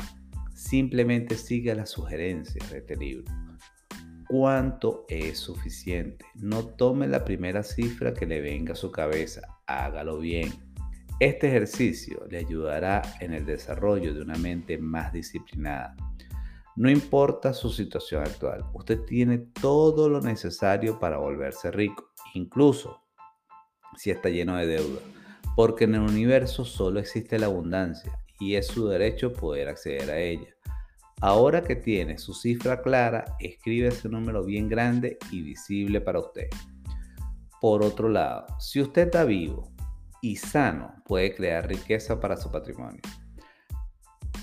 Simplemente 0.63 1.37
siga 1.37 1.75
las 1.75 1.91
sugerencias 1.91 2.71
de 2.71 2.79
este 2.79 2.97
libro 2.97 3.31
cuánto 4.29 5.05
es 5.09 5.39
suficiente. 5.39 6.25
No 6.37 6.65
tome 6.65 7.07
la 7.09 7.25
primera 7.25 7.63
cifra 7.63 8.15
que 8.15 8.25
le 8.25 8.41
venga 8.41 8.73
a 8.73 8.77
su 8.77 8.91
cabeza, 8.91 9.43
hágalo 9.67 10.19
bien. 10.19 10.51
Este 11.21 11.49
ejercicio 11.49 12.25
le 12.31 12.39
ayudará 12.39 13.03
en 13.21 13.35
el 13.35 13.45
desarrollo 13.45 14.15
de 14.15 14.23
una 14.23 14.37
mente 14.37 14.79
más 14.79 15.13
disciplinada. 15.13 15.97
No 16.77 16.89
importa 16.89 17.53
su 17.53 17.69
situación 17.71 18.23
actual, 18.23 18.65
usted 18.73 19.01
tiene 19.01 19.39
todo 19.39 20.09
lo 20.09 20.21
necesario 20.23 20.99
para 20.99 21.19
volverse 21.19 21.71
rico, 21.71 22.13
incluso 22.35 23.03
si 23.99 24.11
está 24.11 24.31
lleno 24.31 24.57
de 24.57 24.67
deuda, 24.67 25.01
porque 25.57 25.85
en 25.85 25.97
el 25.97 26.03
universo 26.03 26.65
solo 26.65 27.01
existe 27.01 27.39
la 27.39 27.47
abundancia 27.47 28.22
y 28.43 28.57
es 28.57 28.67
su 28.67 28.89
derecho 28.89 29.33
poder 29.33 29.69
acceder 29.69 30.11
a 30.11 30.19
ella. 30.19 30.49
Ahora 31.21 31.63
que 31.63 31.77
tiene 31.77 32.19
su 32.19 32.35
cifra 32.35 32.83
clara, 32.83 33.37
escribe 33.39 33.89
ese 33.89 34.09
número 34.09 34.45
bien 34.45 34.69
grande 34.69 35.17
y 35.31 35.43
visible 35.43 36.01
para 36.01 36.19
usted. 36.19 36.49
Por 37.61 37.85
otro 37.85 38.09
lado, 38.09 38.45
si 38.59 38.81
usted 38.81 39.03
está 39.03 39.23
vivo 39.23 39.71
y 40.21 40.35
sano, 40.35 40.93
puede 41.05 41.33
crear 41.33 41.69
riqueza 41.69 42.19
para 42.19 42.37
su 42.37 42.51
patrimonio. 42.51 43.01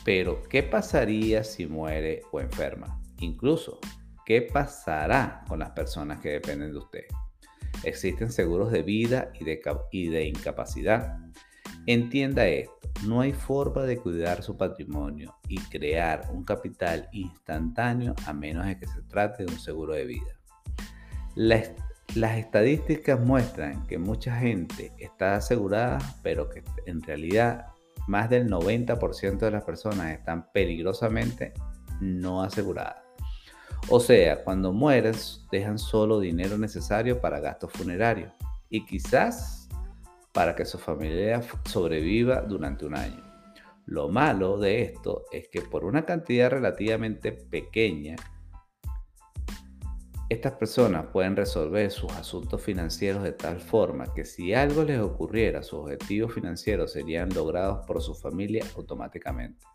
Pero, 0.06 0.41
¿qué 0.44 0.63
pasaría 0.63 1.44
si 1.44 1.68
muere 1.68 2.22
o 2.32 2.39
enferma? 2.39 3.01
Incluso, 3.20 3.82
¿qué 4.25 4.44
pasará 4.44 5.44
con 5.50 5.60
las 5.60 5.72
personas 5.72 6.22
que 6.22 6.29
dependen 6.29 6.72
de 6.72 6.77
usted? 6.77 7.03
Existen 7.84 8.32
seguros 8.32 8.72
de 8.72 8.84
vida 8.84 9.34
y 9.38 9.44
de, 9.44 9.60
y 9.91 10.08
de 10.08 10.24
incapacidad. 10.24 11.18
Entienda 11.91 12.46
esto 12.46 12.79
no 13.03 13.19
hay 13.22 13.34
forma 13.34 13.81
de 13.81 13.98
cuidar 13.98 14.43
su 14.43 14.55
patrimonio 14.55 15.36
y 15.48 15.58
crear 15.58 16.29
un 16.31 16.43
capital 16.43 17.10
instantáneo 17.13 18.13
a 18.27 18.31
menos 18.31 18.67
de 18.67 18.77
que 18.77 18.86
se 18.86 19.01
trate 19.01 19.43
de 19.43 19.51
un 19.51 19.60
seguro 19.60 19.93
de 19.93 20.05
vida. 20.05 20.38
las 21.34 22.38
estadísticas 22.38 23.19
muestran 23.19 23.88
que 23.88 23.98
mucha 23.98 24.36
gente 24.36 24.93
está 25.00 25.38
asegurada, 25.38 25.98
pero 26.22 26.48
que 26.48 26.63
en 26.86 27.01
realidad 27.01 27.65
más 28.08 28.29
del 28.29 28.51
90% 28.51 29.39
de 29.39 29.50
las 29.50 29.63
personas 29.63 30.12
están 30.12 30.51
peligrosamente 30.51 31.53
no 32.01 32.43
aseguradas. 32.43 33.01
O 33.89 34.00
sea, 34.00 34.43
cuando 34.43 34.74
mueres 34.74 35.43
dejan 35.51 35.79
solo 35.79 36.19
dinero 36.19 36.55
necesario 36.60 37.19
para 37.19 37.39
gastos 37.39 37.72
funerarios 37.72 38.31
y 38.69 38.86
quizás 38.86 39.59
para 40.34 40.56
que 40.56 40.66
su 40.66 40.78
familia 40.78 41.42
sobreviva 41.66 42.42
durante 42.42 42.86
un 42.86 42.96
año. 42.96 43.24
Lo 43.86 44.10
malo 44.10 44.58
de 44.60 44.84
esto 44.84 45.26
es 45.32 45.48
que 45.50 45.62
por 45.62 45.84
una 45.84 46.06
cantidad 46.06 46.52
relativamente 46.52 47.32
pequeña, 47.32 48.16
estas 50.30 50.54
personas 50.54 51.08
pueden 51.12 51.36
resolver 51.36 51.90
sus 51.90 52.12
asuntos 52.14 52.62
financieros 52.62 53.24
de 53.24 53.32
tal 53.32 53.60
forma 53.60 54.14
que 54.14 54.26
si 54.26 54.54
algo 54.54 54.84
les 54.84 55.00
ocurriera, 55.00 55.64
sus 55.64 55.80
objetivos 55.80 56.36
financieros 56.36 56.92
serían 56.92 57.34
logrados 57.34 57.84
por 57.88 58.00
su 58.00 58.14
familia 58.14 58.64
automáticamente. 58.76 59.66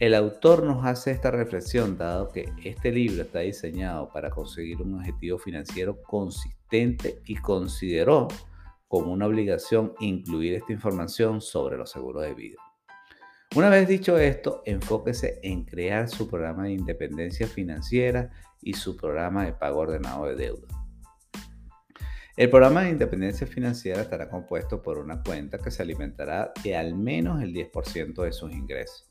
El 0.00 0.14
autor 0.14 0.64
nos 0.64 0.84
hace 0.84 1.12
esta 1.12 1.30
reflexión 1.30 1.96
dado 1.96 2.30
que 2.30 2.52
este 2.64 2.90
libro 2.90 3.22
está 3.22 3.40
diseñado 3.40 4.08
para 4.12 4.28
conseguir 4.28 4.82
un 4.82 4.94
objetivo 4.94 5.38
financiero 5.38 6.02
consistente 6.02 7.22
y 7.24 7.36
consideró 7.36 8.26
como 8.94 9.12
una 9.12 9.26
obligación 9.26 9.92
incluir 9.98 10.54
esta 10.54 10.72
información 10.72 11.40
sobre 11.40 11.76
los 11.76 11.90
seguros 11.90 12.22
de 12.22 12.32
vida. 12.32 12.58
Una 13.56 13.68
vez 13.68 13.88
dicho 13.88 14.16
esto, 14.16 14.62
enfóquese 14.64 15.40
en 15.42 15.64
crear 15.64 16.08
su 16.08 16.30
programa 16.30 16.62
de 16.62 16.74
independencia 16.74 17.48
financiera 17.48 18.30
y 18.62 18.74
su 18.74 18.96
programa 18.96 19.44
de 19.46 19.52
pago 19.52 19.80
ordenado 19.80 20.26
de 20.26 20.36
deuda. 20.36 20.68
El 22.36 22.50
programa 22.50 22.82
de 22.82 22.90
independencia 22.90 23.48
financiera 23.48 24.02
estará 24.02 24.28
compuesto 24.28 24.80
por 24.80 24.98
una 24.98 25.20
cuenta 25.24 25.58
que 25.58 25.72
se 25.72 25.82
alimentará 25.82 26.52
de 26.62 26.76
al 26.76 26.94
menos 26.94 27.42
el 27.42 27.52
10% 27.52 28.22
de 28.22 28.30
sus 28.30 28.52
ingresos. 28.52 29.10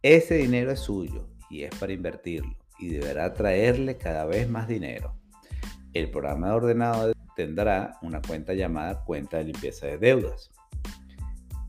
Ese 0.00 0.36
dinero 0.36 0.72
es 0.72 0.80
suyo 0.80 1.28
y 1.50 1.64
es 1.64 1.74
para 1.74 1.92
invertirlo 1.92 2.56
y 2.78 2.88
deberá 2.88 3.34
traerle 3.34 3.98
cada 3.98 4.24
vez 4.24 4.48
más 4.48 4.66
dinero. 4.66 5.14
El 5.92 6.10
programa 6.10 6.46
de 6.46 6.54
ordenado 6.54 7.08
de 7.08 7.18
tendrá 7.38 7.96
una 8.02 8.20
cuenta 8.20 8.52
llamada 8.52 9.04
cuenta 9.04 9.36
de 9.36 9.44
limpieza 9.44 9.86
de 9.86 9.96
deudas. 9.96 10.50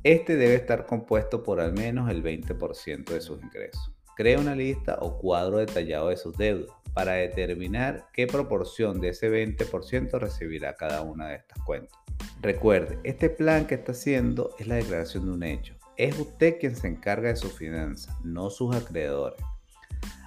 Este 0.04 0.36
debe 0.36 0.56
estar 0.56 0.88
compuesto 0.88 1.44
por 1.44 1.62
al 1.62 1.74
menos 1.74 2.10
el 2.10 2.24
20% 2.24 3.06
de 3.06 3.22
sus 3.22 3.40
ingresos. 3.44 3.92
Crea 4.16 4.40
una 4.40 4.56
lista 4.56 4.98
o 5.00 5.20
cuadro 5.20 5.60
detallado 5.60 6.10
de 6.10 6.18
sus 6.18 6.36
deudas 6.36 6.76
para 6.96 7.14
determinar 7.14 8.08
qué 8.14 8.26
proporción 8.26 9.00
de 9.00 9.10
ese 9.10 9.30
20% 9.30 10.18
recibirá 10.18 10.74
cada 10.74 11.04
una 11.04 11.28
de 11.28 11.36
estas 11.36 11.64
cuentas. 11.64 12.00
Recuerde, 12.42 12.98
este 13.04 13.30
plan 13.30 13.68
que 13.68 13.76
está 13.76 13.92
haciendo 13.92 14.56
es 14.58 14.66
la 14.66 14.76
declaración 14.76 15.26
de 15.26 15.32
un 15.34 15.44
hecho. 15.44 15.76
Es 15.98 16.18
usted 16.18 16.58
quien 16.60 16.76
se 16.76 16.88
encarga 16.88 17.30
de 17.30 17.36
sus 17.36 17.54
finanzas, 17.54 18.16
no 18.24 18.50
sus 18.50 18.76
acreedores. 18.76 19.40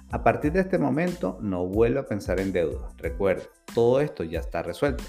A 0.09 0.23
partir 0.23 0.53
de 0.53 0.61
este 0.61 0.77
momento, 0.77 1.37
no 1.41 1.67
vuelva 1.67 2.01
a 2.01 2.05
pensar 2.05 2.39
en 2.39 2.53
deudas. 2.53 2.95
Recuerde, 2.97 3.43
todo 3.75 3.99
esto 3.99 4.23
ya 4.23 4.39
está 4.39 4.63
resuelto. 4.63 5.03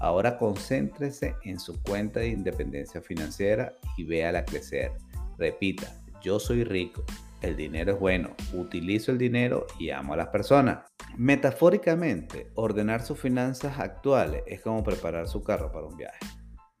Ahora 0.00 0.38
concéntrese 0.38 1.36
en 1.44 1.60
su 1.60 1.80
cuenta 1.82 2.20
de 2.20 2.28
independencia 2.28 3.02
financiera 3.02 3.74
y 3.98 4.04
véala 4.04 4.46
crecer. 4.46 4.92
Repita, 5.36 5.92
yo 6.22 6.40
soy 6.40 6.64
rico, 6.64 7.04
el 7.42 7.54
dinero 7.54 7.92
es 7.92 8.00
bueno, 8.00 8.30
utilizo 8.54 9.12
el 9.12 9.18
dinero 9.18 9.66
y 9.78 9.90
amo 9.90 10.14
a 10.14 10.16
las 10.16 10.28
personas. 10.28 10.78
Metafóricamente, 11.16 12.50
ordenar 12.54 13.02
sus 13.02 13.18
finanzas 13.18 13.78
actuales 13.78 14.42
es 14.46 14.62
como 14.62 14.82
preparar 14.82 15.28
su 15.28 15.42
carro 15.42 15.70
para 15.70 15.86
un 15.86 15.96
viaje. 15.96 16.18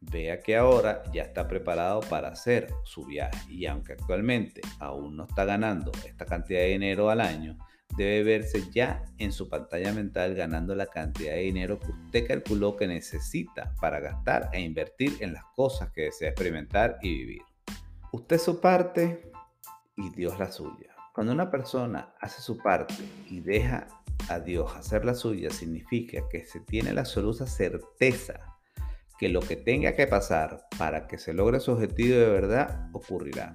Vea 0.00 0.40
que 0.40 0.56
ahora 0.56 1.02
ya 1.12 1.24
está 1.24 1.46
preparado 1.46 2.00
para 2.00 2.28
hacer 2.28 2.72
su 2.84 3.04
viaje 3.04 3.52
y 3.52 3.66
aunque 3.66 3.92
actualmente 3.92 4.62
aún 4.78 5.14
no 5.14 5.24
está 5.24 5.44
ganando 5.44 5.92
esta 6.06 6.24
cantidad 6.24 6.60
de 6.60 6.68
dinero 6.68 7.10
al 7.10 7.20
año, 7.20 7.58
debe 7.96 8.22
verse 8.22 8.70
ya 8.70 9.04
en 9.18 9.32
su 9.32 9.48
pantalla 9.48 9.92
mental 9.92 10.34
ganando 10.34 10.74
la 10.74 10.86
cantidad 10.86 11.32
de 11.32 11.40
dinero 11.40 11.78
que 11.78 11.90
usted 11.90 12.26
calculó 12.26 12.76
que 12.76 12.86
necesita 12.86 13.74
para 13.80 14.00
gastar 14.00 14.50
e 14.52 14.60
invertir 14.60 15.16
en 15.20 15.32
las 15.32 15.44
cosas 15.54 15.90
que 15.90 16.02
desea 16.02 16.28
experimentar 16.30 16.98
y 17.02 17.18
vivir. 17.18 17.42
Usted 18.12 18.38
su 18.38 18.60
parte 18.60 19.30
y 19.96 20.10
Dios 20.10 20.38
la 20.38 20.50
suya. 20.50 20.94
Cuando 21.14 21.32
una 21.32 21.50
persona 21.50 22.14
hace 22.20 22.40
su 22.40 22.56
parte 22.58 22.94
y 23.28 23.40
deja 23.40 23.86
a 24.28 24.38
Dios 24.38 24.74
hacer 24.76 25.04
la 25.04 25.14
suya, 25.14 25.50
significa 25.50 26.22
que 26.30 26.44
se 26.44 26.60
tiene 26.60 26.92
la 26.92 27.02
absoluta 27.02 27.46
certeza 27.46 28.40
que 29.18 29.28
lo 29.28 29.40
que 29.40 29.56
tenga 29.56 29.94
que 29.94 30.06
pasar 30.06 30.66
para 30.78 31.06
que 31.06 31.18
se 31.18 31.34
logre 31.34 31.60
su 31.60 31.72
objetivo 31.72 32.16
de 32.16 32.30
verdad 32.30 32.88
ocurrirá. 32.94 33.54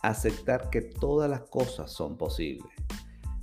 Aceptar 0.00 0.70
que 0.70 0.80
todas 0.80 1.28
las 1.28 1.40
cosas 1.40 1.90
son 1.90 2.16
posibles. 2.16 2.70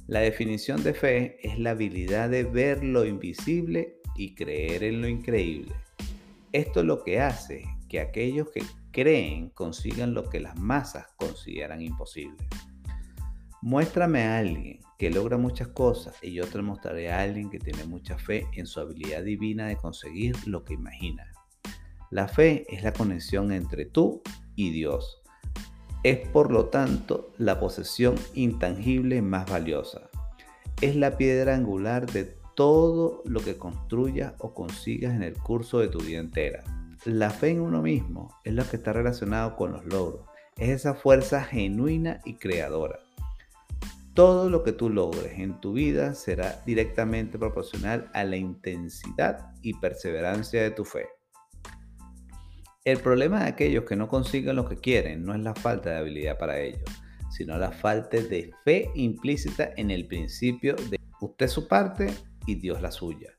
La 0.08 0.20
definición 0.20 0.84
de 0.84 0.94
fe 0.94 1.38
es 1.42 1.58
la 1.60 1.72
habilidad 1.72 2.30
de 2.30 2.44
ver 2.44 2.84
lo 2.84 3.06
invisible 3.06 4.02
y 4.16 4.36
creer 4.36 4.84
en 4.84 5.02
lo 5.02 5.08
increíble. 5.08 5.74
Esto 6.52 6.82
es 6.82 6.86
lo 6.86 7.04
que 7.04 7.22
hace 7.22 7.64
que 7.88 8.02
aquellos 8.02 8.50
que 8.52 8.64
creen 8.92 9.50
consigan 9.50 10.14
lo 10.14 10.30
que 10.30 10.42
las 10.42 10.58
masas 10.60 11.06
consideran 11.16 11.82
imposible. 11.82 12.38
Muéstrame 13.62 14.24
a 14.24 14.40
alguien 14.40 14.82
que 15.00 15.10
logra 15.10 15.38
muchas 15.38 15.70
cosas 15.70 16.16
y 16.22 16.34
yo 16.34 16.46
te 16.48 16.62
mostraré 16.62 17.10
a 17.10 17.22
alguien 17.22 17.50
que 17.50 17.60
tiene 17.60 17.86
mucha 17.86 18.18
fe 18.18 18.46
en 18.54 18.68
su 18.68 18.82
habilidad 18.82 19.24
divina 19.24 19.68
de 19.68 19.78
conseguir 19.78 20.36
lo 20.46 20.66
que 20.66 20.74
imagina. 20.74 21.32
La 22.12 22.28
fe 22.28 22.66
es 22.68 22.84
la 22.84 22.92
conexión 22.92 23.54
entre 23.54 23.86
tú 23.86 24.22
y 24.56 24.72
Dios. 24.72 25.23
Es 26.04 26.20
por 26.28 26.52
lo 26.52 26.66
tanto 26.66 27.32
la 27.38 27.62
posesión 27.62 28.16
intangible 28.34 29.22
más 29.22 29.50
valiosa. 29.50 30.10
Es 30.82 30.98
la 30.98 31.16
piedra 31.16 31.56
angular 31.56 32.12
de 32.12 32.26
todo 32.56 33.22
lo 33.24 33.40
que 33.40 33.58
construyas 33.58 34.34
o 34.40 34.54
consigas 34.54 35.16
en 35.16 35.24
el 35.24 35.34
curso 35.34 35.80
de 35.80 35.88
tu 35.88 36.00
vida 36.00 36.20
entera. 36.20 36.64
La 37.06 37.30
fe 37.30 37.52
en 37.52 37.62
uno 37.62 37.82
mismo 37.82 38.36
es 38.44 38.54
lo 38.54 38.68
que 38.68 38.76
está 38.76 38.92
relacionado 38.92 39.56
con 39.56 39.72
los 39.72 39.86
logros. 39.86 40.26
Es 40.58 40.70
esa 40.72 40.94
fuerza 40.94 41.42
genuina 41.42 42.20
y 42.26 42.34
creadora. 42.36 43.00
Todo 44.14 44.50
lo 44.50 44.64
que 44.64 44.74
tú 44.74 44.90
logres 44.90 45.40
en 45.40 45.60
tu 45.62 45.72
vida 45.72 46.16
será 46.16 46.62
directamente 46.66 47.40
proporcional 47.40 48.12
a 48.14 48.26
la 48.26 48.36
intensidad 48.36 49.54
y 49.62 49.74
perseverancia 49.76 50.62
de 50.62 50.72
tu 50.72 50.84
fe. 50.84 51.08
El 52.86 53.00
problema 53.00 53.40
de 53.40 53.50
aquellos 53.50 53.86
que 53.86 53.96
no 53.96 54.10
consiguen 54.10 54.58
lo 54.58 54.68
que 54.68 54.76
quieren 54.76 55.24
no 55.24 55.34
es 55.34 55.40
la 55.40 55.56
falta 55.56 55.92
de 55.92 55.98
habilidad 56.00 56.38
para 56.38 56.60
ello, 56.60 56.84
sino 57.32 57.58
la 57.58 57.72
falta 57.72 58.18
de 58.18 58.52
fe 58.66 58.92
implícita 58.94 59.72
en 59.78 59.90
el 59.90 60.06
principio 60.06 60.76
de 60.90 61.00
usted 61.22 61.48
su 61.48 61.70
parte 61.70 62.14
y 62.46 62.56
Dios 62.56 62.82
la 62.82 62.92
suya, 62.92 63.32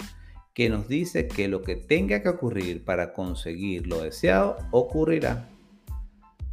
que 0.55 0.71
nos 0.71 0.89
dice 0.89 1.29
que 1.29 1.47
lo 1.49 1.61
que 1.61 1.77
tenga 1.77 2.23
que 2.23 2.31
ocurrir 2.31 2.87
para 2.87 3.13
conseguir 3.13 3.87
lo 3.87 4.01
deseado 4.01 4.57
ocurrirá. 4.71 5.47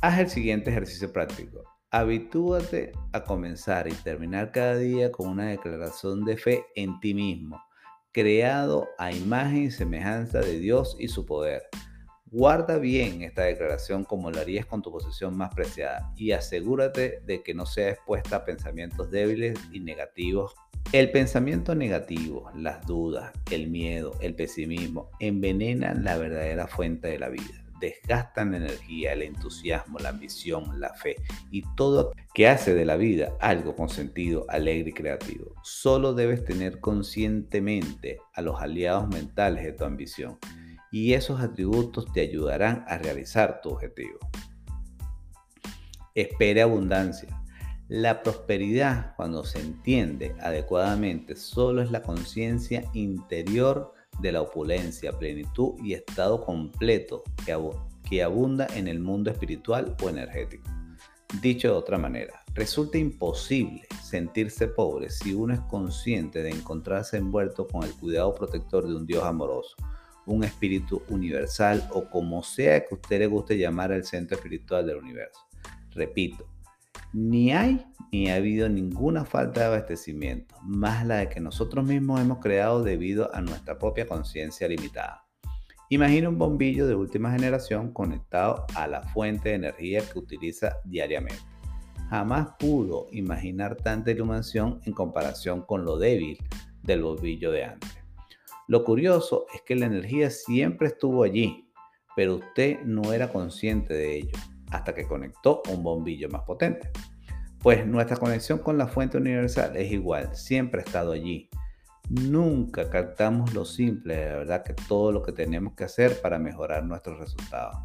Haz 0.02 0.20
el 0.20 0.30
siguiente 0.30 0.70
ejercicio 0.70 1.14
práctico. 1.14 1.64
Habitúate 1.92 2.92
a 3.14 3.24
comenzar 3.24 3.88
y 3.88 3.94
terminar 3.94 4.52
cada 4.52 4.76
día 4.76 5.14
con 5.14 5.30
una 5.30 5.46
declaración 5.46 6.26
de 6.26 6.36
fe 6.36 6.66
en 6.76 7.00
ti 7.00 7.14
mismo, 7.14 7.64
creado 8.12 8.90
a 8.98 9.14
imagen 9.14 9.64
y 9.64 9.72
semejanza 9.72 10.40
de 10.40 10.60
Dios 10.60 10.98
y 11.00 11.08
su 11.08 11.26
poder. 11.26 11.64
Guarda 12.34 12.78
bien 12.78 13.24
esta 13.24 13.42
declaración 13.42 14.06
como 14.06 14.32
lo 14.32 14.40
harías 14.40 14.66
con 14.66 14.82
tu 14.82 14.90
posesión 14.90 15.36
más 15.36 15.54
preciada 15.54 16.14
y 16.16 16.32
asegúrate 16.32 17.20
de 17.26 17.44
que 17.44 17.54
no 17.54 17.66
sea 17.66 17.90
expuesta 17.90 18.38
a 18.38 18.46
pensamientos 18.46 19.12
débiles 19.12 19.60
y 19.74 19.82
negativos. 19.82 20.56
El 20.94 21.12
pensamiento 21.12 21.76
negativo, 21.76 22.50
las 22.56 22.88
dudas, 22.88 23.34
el 23.52 23.70
miedo, 23.70 24.14
el 24.22 24.34
pesimismo 24.34 25.12
envenenan 25.20 26.06
la 26.06 26.18
verdadera 26.18 26.68
fuente 26.68 27.10
de 27.10 27.20
la 27.20 27.28
vida 27.28 27.62
desgastan 27.82 28.52
la 28.52 28.58
energía, 28.58 29.12
el 29.12 29.24
entusiasmo, 29.24 29.98
la 29.98 30.10
ambición, 30.10 30.80
la 30.80 30.94
fe 30.94 31.16
y 31.50 31.64
todo 31.76 32.14
que 32.34 32.48
hace 32.48 32.76
de 32.76 32.86
la 32.86 32.96
vida 32.96 33.36
algo 33.42 33.76
con 33.76 33.90
sentido, 33.90 34.46
alegre 34.50 34.92
y 34.92 34.94
creativo. 34.94 35.56
Solo 35.64 36.14
debes 36.14 36.46
tener 36.46 36.80
conscientemente 36.80 38.20
a 38.34 38.42
los 38.42 38.62
aliados 38.62 39.10
mentales 39.10 39.64
de 39.64 39.74
tu 39.74 39.84
ambición 39.84 40.38
y 40.92 41.14
esos 41.14 41.40
atributos 41.40 42.12
te 42.12 42.22
ayudarán 42.22 42.84
a 42.88 42.98
realizar 42.98 43.62
tu 43.62 43.70
objetivo. 43.70 44.20
Espere 46.14 46.62
abundancia. 46.62 47.42
La 47.88 48.22
prosperidad, 48.22 49.16
cuando 49.16 49.44
se 49.44 49.60
entiende 49.60 50.36
adecuadamente, 50.42 51.36
solo 51.36 51.82
es 51.82 51.92
la 51.92 52.02
conciencia 52.02 52.84
interior 52.94 53.94
de 54.20 54.34
la 54.34 54.42
opulencia, 54.42 55.18
plenitud 55.18 55.74
y 55.84 55.94
estado 55.94 56.46
completo 56.46 57.24
que, 57.46 57.58
que 58.10 58.24
abunda 58.24 58.68
en 58.76 58.88
el 58.88 59.00
mundo 59.00 59.32
espiritual 59.32 59.96
o 60.04 60.10
energético. 60.10 60.70
Dicho 61.42 61.70
de 61.70 61.74
otra 61.76 61.98
manera, 61.98 62.44
resulta 62.54 62.98
imposible 62.98 63.88
sentirse 64.04 64.68
pobre 64.68 65.10
si 65.10 65.34
uno 65.34 65.54
es 65.54 65.62
consciente 65.62 66.44
de 66.44 66.50
encontrarse 66.50 67.18
envuelto 67.18 67.68
con 67.68 67.84
el 67.84 67.94
cuidado 67.94 68.36
protector 68.36 68.86
de 68.86 68.96
un 68.96 69.06
Dios 69.06 69.24
amoroso, 69.24 69.76
un 70.26 70.44
espíritu 70.44 71.02
universal 71.10 71.88
o 71.92 72.10
como 72.10 72.44
sea 72.44 72.86
que 72.86 72.96
usted 72.96 73.20
le 73.20 73.28
guste 73.28 73.58
llamar 73.58 73.92
al 73.92 74.04
centro 74.04 74.38
espiritual 74.38 74.86
del 74.86 74.98
universo. 74.98 75.40
Repito, 75.92 76.48
ni 77.14 77.52
hay 77.52 77.86
ni 78.12 78.30
ha 78.30 78.36
habido 78.36 78.68
ninguna 78.68 79.26
falta 79.26 79.62
de 79.62 79.66
abastecimiento, 79.68 80.56
más 80.64 81.06
la 81.06 81.18
de 81.18 81.30
que 81.30 81.40
nosotros 81.40 81.86
mismos 81.86 82.20
hemos 82.20 82.40
creado 82.40 82.84
debido 82.84 83.34
a 83.34 83.42
nuestra 83.42 83.80
propia 83.80 84.06
conciencia 84.06 84.68
limitada. 84.68 85.26
Imagina 85.90 86.30
un 86.30 86.38
bombillo 86.38 86.88
de 86.88 86.96
última 86.96 87.32
generación 87.32 87.92
conectado 87.92 88.66
a 88.76 88.88
la 88.88 89.04
fuente 89.04 89.50
de 89.50 89.56
energía 89.56 90.02
que 90.02 90.20
utiliza 90.20 90.78
diariamente. 90.86 91.44
Jamás 92.10 92.50
pudo 92.60 93.08
imaginar 93.12 93.76
tanta 93.76 94.12
iluminación 94.12 94.82
en 94.86 94.94
comparación 94.94 95.62
con 95.62 95.86
lo 95.86 95.98
débil 95.98 96.38
del 96.84 97.04
bombillo 97.04 97.52
de 97.52 97.66
antes. 97.66 98.01
Lo 98.68 98.84
curioso 98.84 99.46
es 99.54 99.62
que 99.62 99.76
la 99.76 99.88
energía 99.88 100.30
siempre 100.30 100.88
estuvo 100.88 101.24
allí, 101.24 101.70
pero 102.16 102.36
usted 102.36 102.82
no 102.82 103.14
era 103.14 103.32
consciente 103.32 103.94
de 103.94 104.18
ello 104.18 104.38
hasta 104.72 104.94
que 104.94 105.08
conectó 105.08 105.62
un 105.70 105.84
bombillo 105.84 106.30
más 106.30 106.44
potente. 106.44 106.90
Pues 107.60 107.86
nuestra 107.86 108.18
conexión 108.18 108.60
con 108.60 108.78
la 108.78 108.88
fuente 108.88 109.18
universal 109.18 109.76
es 109.76 109.92
igual, 109.92 110.36
siempre 110.36 110.82
ha 110.82 110.84
estado 110.84 111.12
allí. 111.12 111.50
Nunca 112.10 112.90
captamos 112.90 113.54
lo 113.54 113.64
simple 113.66 114.26
la 114.26 114.38
verdad 114.38 114.64
que 114.64 114.74
todo 114.74 115.12
lo 115.12 115.22
que 115.22 115.32
tenemos 115.32 115.74
que 115.76 115.84
hacer 115.84 116.20
para 116.22 116.40
mejorar 116.40 116.84
nuestros 116.84 117.20
resultados 117.20 117.78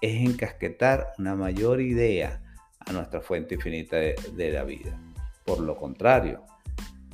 es 0.00 0.28
encasquetar 0.28 1.08
una 1.18 1.34
mayor 1.34 1.80
idea 1.80 2.40
a 2.86 2.92
nuestra 2.92 3.20
fuente 3.20 3.56
infinita 3.56 3.96
de 3.96 4.50
la 4.52 4.64
vida. 4.64 4.98
Por 5.44 5.60
lo 5.60 5.76
contrario, 5.76 6.44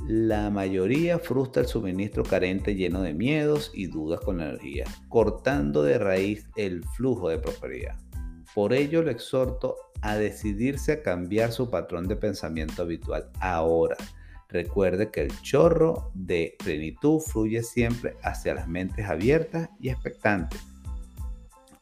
la 0.06 0.50
mayoría 0.50 1.18
frustra 1.18 1.62
el 1.62 1.68
suministro 1.68 2.24
carente 2.24 2.74
lleno 2.74 3.00
de 3.00 3.14
miedos 3.14 3.70
y 3.72 3.86
dudas 3.86 4.20
con 4.20 4.38
la 4.38 4.50
energía, 4.50 4.84
cortando 5.08 5.82
de 5.82 5.98
raíz 5.98 6.46
el 6.56 6.84
flujo 6.84 7.30
de 7.30 7.38
prosperidad. 7.38 7.96
Por 8.54 8.74
ello 8.74 9.02
le 9.02 9.12
exhorto 9.12 9.76
a 10.02 10.16
decidirse 10.16 10.92
a 10.92 11.02
cambiar 11.02 11.52
su 11.52 11.70
patrón 11.70 12.06
de 12.06 12.16
pensamiento 12.16 12.82
habitual 12.82 13.30
ahora. 13.40 13.96
Recuerde 14.50 15.10
que 15.10 15.22
el 15.22 15.40
chorro 15.40 16.10
de 16.12 16.54
plenitud 16.62 17.20
fluye 17.20 17.62
siempre 17.62 18.14
hacia 18.22 18.54
las 18.54 18.68
mentes 18.68 19.08
abiertas 19.08 19.70
y 19.80 19.88
expectantes. 19.88 20.60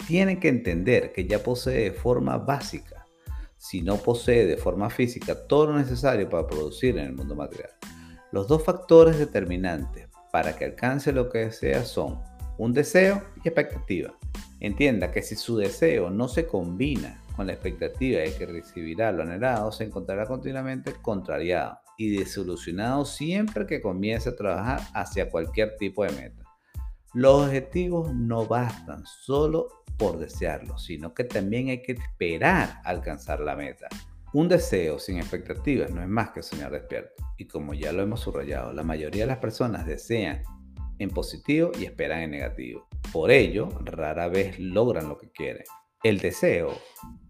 Tiene 0.06 0.38
que 0.38 0.48
entender 0.48 1.12
que 1.12 1.26
ya 1.26 1.42
posee 1.42 1.90
de 1.90 1.92
forma 1.92 2.38
básica, 2.38 3.04
si 3.56 3.82
no 3.82 3.96
posee 3.96 4.46
de 4.46 4.56
forma 4.56 4.90
física 4.90 5.46
todo 5.46 5.66
lo 5.66 5.78
necesario 5.78 6.28
para 6.30 6.46
producir 6.46 6.96
en 6.98 7.06
el 7.06 7.12
mundo 7.14 7.34
material. 7.34 7.70
Los 8.32 8.48
dos 8.48 8.64
factores 8.64 9.18
determinantes 9.18 10.08
para 10.32 10.56
que 10.56 10.64
alcance 10.64 11.12
lo 11.12 11.28
que 11.28 11.40
desea 11.40 11.84
son 11.84 12.18
un 12.56 12.72
deseo 12.72 13.22
y 13.44 13.48
expectativa. 13.48 14.14
Entienda 14.58 15.12
que 15.12 15.20
si 15.20 15.36
su 15.36 15.58
deseo 15.58 16.08
no 16.08 16.28
se 16.28 16.46
combina 16.46 17.22
con 17.36 17.46
la 17.46 17.52
expectativa 17.52 18.20
de 18.20 18.34
que 18.34 18.46
recibirá 18.46 19.12
lo 19.12 19.22
anhelado, 19.22 19.70
se 19.70 19.84
encontrará 19.84 20.26
continuamente 20.26 20.94
contrariado 21.02 21.78
y 21.98 22.16
desilusionado 22.16 23.04
siempre 23.04 23.66
que 23.66 23.82
comience 23.82 24.30
a 24.30 24.36
trabajar 24.36 24.80
hacia 24.94 25.28
cualquier 25.28 25.76
tipo 25.76 26.02
de 26.04 26.12
meta. 26.12 26.42
Los 27.12 27.46
objetivos 27.46 28.14
no 28.14 28.46
bastan 28.46 29.04
solo 29.04 29.84
por 29.98 30.18
desearlos, 30.18 30.84
sino 30.84 31.12
que 31.12 31.24
también 31.24 31.68
hay 31.68 31.82
que 31.82 31.92
esperar 31.92 32.80
alcanzar 32.84 33.40
la 33.40 33.54
meta. 33.56 33.88
Un 34.34 34.48
deseo 34.48 34.98
sin 34.98 35.18
expectativas 35.18 35.90
no 35.90 36.00
es 36.00 36.08
más 36.08 36.30
que 36.30 36.42
soñar 36.42 36.70
despierto. 36.70 37.22
Y 37.36 37.46
como 37.46 37.74
ya 37.74 37.92
lo 37.92 38.02
hemos 38.02 38.20
subrayado, 38.20 38.72
la 38.72 38.82
mayoría 38.82 39.24
de 39.24 39.26
las 39.26 39.38
personas 39.38 39.84
desean 39.84 40.42
en 40.98 41.10
positivo 41.10 41.70
y 41.78 41.84
esperan 41.84 42.20
en 42.20 42.30
negativo. 42.30 42.88
Por 43.12 43.30
ello, 43.30 43.68
rara 43.84 44.28
vez 44.28 44.58
logran 44.58 45.10
lo 45.10 45.18
que 45.18 45.30
quieren. 45.30 45.64
El 46.02 46.18
deseo 46.18 46.72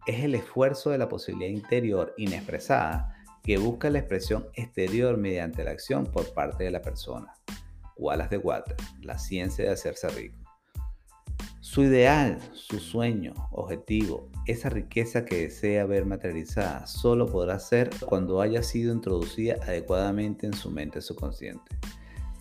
es 0.06 0.22
el 0.22 0.36
esfuerzo 0.36 0.90
de 0.90 0.98
la 0.98 1.08
posibilidad 1.08 1.50
interior 1.50 2.14
inexpresada 2.18 3.16
que 3.42 3.58
busca 3.58 3.90
la 3.90 3.98
expresión 3.98 4.46
exterior 4.54 5.16
mediante 5.16 5.64
la 5.64 5.72
acción 5.72 6.06
por 6.06 6.32
parte 6.32 6.62
de 6.62 6.70
la 6.70 6.82
persona. 6.82 7.34
Wallace 7.96 8.36
de 8.36 8.38
Water, 8.38 8.76
la 9.00 9.18
ciencia 9.18 9.64
de 9.64 9.72
hacerse 9.72 10.08
rico. 10.08 10.41
Su 11.62 11.84
ideal, 11.84 12.38
su 12.54 12.80
sueño, 12.80 13.34
objetivo, 13.52 14.28
esa 14.48 14.68
riqueza 14.68 15.24
que 15.24 15.42
desea 15.42 15.86
ver 15.86 16.04
materializada, 16.04 16.88
solo 16.88 17.26
podrá 17.26 17.60
ser 17.60 17.88
cuando 18.04 18.40
haya 18.40 18.64
sido 18.64 18.92
introducida 18.92 19.54
adecuadamente 19.62 20.44
en 20.44 20.54
su 20.54 20.72
mente 20.72 21.00
subconsciente. 21.00 21.78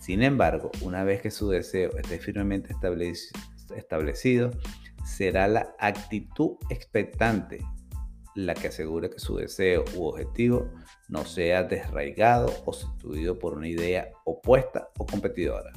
Sin 0.00 0.24
embargo, 0.24 0.72
una 0.80 1.04
vez 1.04 1.22
que 1.22 1.30
su 1.30 1.48
deseo 1.48 1.96
esté 1.96 2.18
firmemente 2.18 2.74
establecido, 3.76 4.50
será 5.04 5.46
la 5.46 5.72
actitud 5.78 6.56
expectante 6.68 7.60
la 8.34 8.54
que 8.54 8.68
asegure 8.68 9.08
que 9.08 9.20
su 9.20 9.36
deseo 9.36 9.84
u 9.94 10.06
objetivo 10.06 10.68
no 11.08 11.24
sea 11.24 11.62
desraigado 11.62 12.52
o 12.66 12.72
sustituido 12.72 13.38
por 13.38 13.54
una 13.54 13.68
idea 13.68 14.08
opuesta 14.24 14.88
o 14.98 15.06
competidora. 15.06 15.70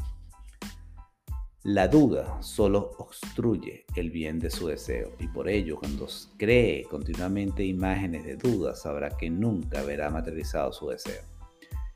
La 1.67 1.87
duda 1.87 2.43
solo 2.43 2.91
obstruye 2.99 3.85
el 3.95 4.11
bien 4.11 4.37
de 4.37 4.51
su 4.51 4.67
deseo 4.67 5.13
y 5.19 5.27
por 5.27 5.49
ello 5.49 5.79
cuando 5.79 6.07
cree 6.37 6.83
continuamente 6.83 7.65
imágenes 7.65 8.23
de 8.23 8.35
duda 8.35 8.75
sabrá 8.75 9.17
que 9.17 9.31
nunca 9.31 9.81
verá 9.81 10.11
materializado 10.11 10.71
su 10.71 10.89
deseo. 10.89 11.23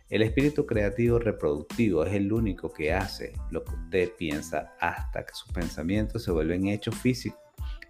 El 0.10 0.24
espíritu 0.24 0.66
creativo 0.66 1.20
reproductivo 1.20 2.04
es 2.04 2.16
el 2.16 2.34
único 2.34 2.74
que 2.74 2.94
hace 2.94 3.34
lo 3.52 3.64
que 3.64 3.76
usted 3.76 4.12
piensa 4.18 4.74
hasta 4.80 5.24
que 5.24 5.36
sus 5.36 5.52
pensamientos 5.52 6.24
se 6.24 6.32
vuelven 6.32 6.66
hechos 6.66 6.96
físicos 6.96 7.40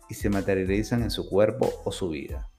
y 0.10 0.16
se 0.16 0.30
materializan 0.30 1.02
en 1.02 1.12
su 1.12 1.30
cuerpo 1.30 1.72
o 1.86 1.94
su 1.94 2.10
vida. 2.10 2.50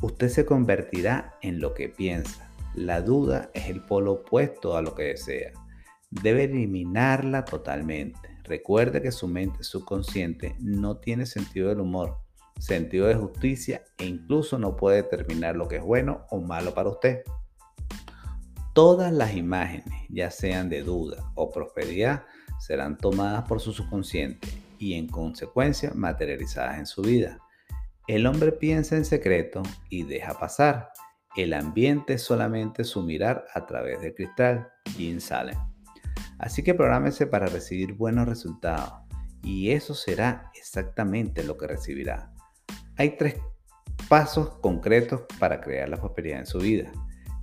Usted 0.00 0.28
se 0.28 0.44
convertirá 0.44 1.36
en 1.40 1.60
lo 1.60 1.72
que 1.72 1.88
piensa. 1.88 2.52
La 2.74 3.00
duda 3.00 3.52
es 3.54 3.70
el 3.70 3.80
polo 3.80 4.14
opuesto 4.14 4.76
a 4.76 4.82
lo 4.82 4.96
que 4.96 5.04
desea. 5.04 5.52
Debe 6.10 6.42
eliminarla 6.42 7.44
totalmente. 7.44 8.29
Recuerde 8.50 9.00
que 9.00 9.12
su 9.12 9.28
mente 9.28 9.62
subconsciente 9.62 10.56
no 10.58 10.96
tiene 10.96 11.24
sentido 11.24 11.68
del 11.68 11.78
humor, 11.78 12.18
sentido 12.58 13.06
de 13.06 13.14
justicia 13.14 13.84
e 13.96 14.06
incluso 14.06 14.58
no 14.58 14.74
puede 14.74 15.04
determinar 15.04 15.54
lo 15.54 15.68
que 15.68 15.76
es 15.76 15.84
bueno 15.84 16.26
o 16.30 16.40
malo 16.40 16.74
para 16.74 16.88
usted. 16.88 17.22
Todas 18.74 19.12
las 19.12 19.36
imágenes, 19.36 19.94
ya 20.08 20.32
sean 20.32 20.68
de 20.68 20.82
duda 20.82 21.30
o 21.36 21.52
prosperidad, 21.52 22.24
serán 22.58 22.98
tomadas 22.98 23.46
por 23.46 23.60
su 23.60 23.72
subconsciente 23.72 24.48
y 24.80 24.94
en 24.94 25.06
consecuencia 25.06 25.92
materializadas 25.94 26.80
en 26.80 26.86
su 26.86 27.02
vida. 27.02 27.38
El 28.08 28.26
hombre 28.26 28.50
piensa 28.50 28.96
en 28.96 29.04
secreto 29.04 29.62
y 29.90 30.02
deja 30.02 30.36
pasar. 30.40 30.90
El 31.36 31.54
ambiente 31.54 32.14
es 32.14 32.22
solamente 32.22 32.82
su 32.82 33.00
mirar 33.00 33.44
a 33.54 33.64
través 33.64 34.00
del 34.00 34.12
cristal. 34.12 34.68
Jim 34.96 35.20
Salem. 35.20 35.69
Así 36.40 36.62
que 36.62 36.74
prográmese 36.74 37.26
para 37.26 37.46
recibir 37.46 37.92
buenos 37.92 38.26
resultados 38.26 38.94
y 39.42 39.70
eso 39.70 39.94
será 39.94 40.50
exactamente 40.54 41.44
lo 41.44 41.56
que 41.58 41.66
recibirá. 41.66 42.32
Hay 42.96 43.16
tres 43.16 43.36
pasos 44.08 44.58
concretos 44.60 45.22
para 45.38 45.60
crear 45.60 45.88
la 45.88 45.98
prosperidad 45.98 46.40
en 46.40 46.46
su 46.46 46.58
vida. 46.58 46.90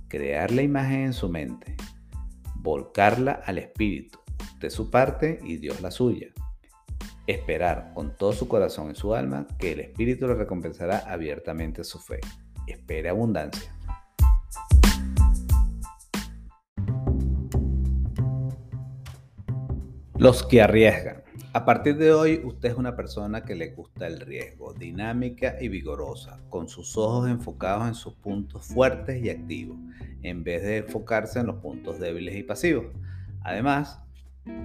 Crear 0.08 0.50
la 0.50 0.62
imagen 0.62 1.00
en 1.00 1.12
su 1.12 1.28
mente, 1.28 1.76
volcarla 2.56 3.42
al 3.44 3.58
espíritu, 3.58 4.18
de 4.58 4.70
su 4.70 4.90
parte 4.90 5.38
y 5.44 5.58
Dios 5.58 5.80
la 5.80 5.90
suya. 5.90 6.28
Esperar 7.26 7.92
con 7.94 8.16
todo 8.16 8.32
su 8.32 8.48
corazón 8.48 8.90
y 8.90 8.94
su 8.94 9.14
alma 9.14 9.46
que 9.58 9.72
el 9.72 9.80
espíritu 9.80 10.26
le 10.26 10.34
recompensará 10.34 10.98
abiertamente 10.98 11.84
su 11.84 11.98
fe. 11.98 12.20
Espere 12.66 13.10
abundancia. 13.10 13.77
Los 20.18 20.42
que 20.42 20.60
arriesgan. 20.60 21.22
A 21.52 21.64
partir 21.64 21.96
de 21.96 22.10
hoy, 22.10 22.40
usted 22.44 22.70
es 22.70 22.76
una 22.76 22.96
persona 22.96 23.44
que 23.44 23.54
le 23.54 23.68
gusta 23.68 24.08
el 24.08 24.18
riesgo, 24.18 24.74
dinámica 24.74 25.54
y 25.60 25.68
vigorosa, 25.68 26.40
con 26.48 26.68
sus 26.68 26.96
ojos 26.96 27.30
enfocados 27.30 27.86
en 27.86 27.94
sus 27.94 28.14
puntos 28.14 28.66
fuertes 28.66 29.22
y 29.22 29.30
activos, 29.30 29.78
en 30.24 30.42
vez 30.42 30.64
de 30.64 30.78
enfocarse 30.78 31.38
en 31.38 31.46
los 31.46 31.58
puntos 31.58 32.00
débiles 32.00 32.34
y 32.34 32.42
pasivos. 32.42 32.86
Además, 33.42 34.00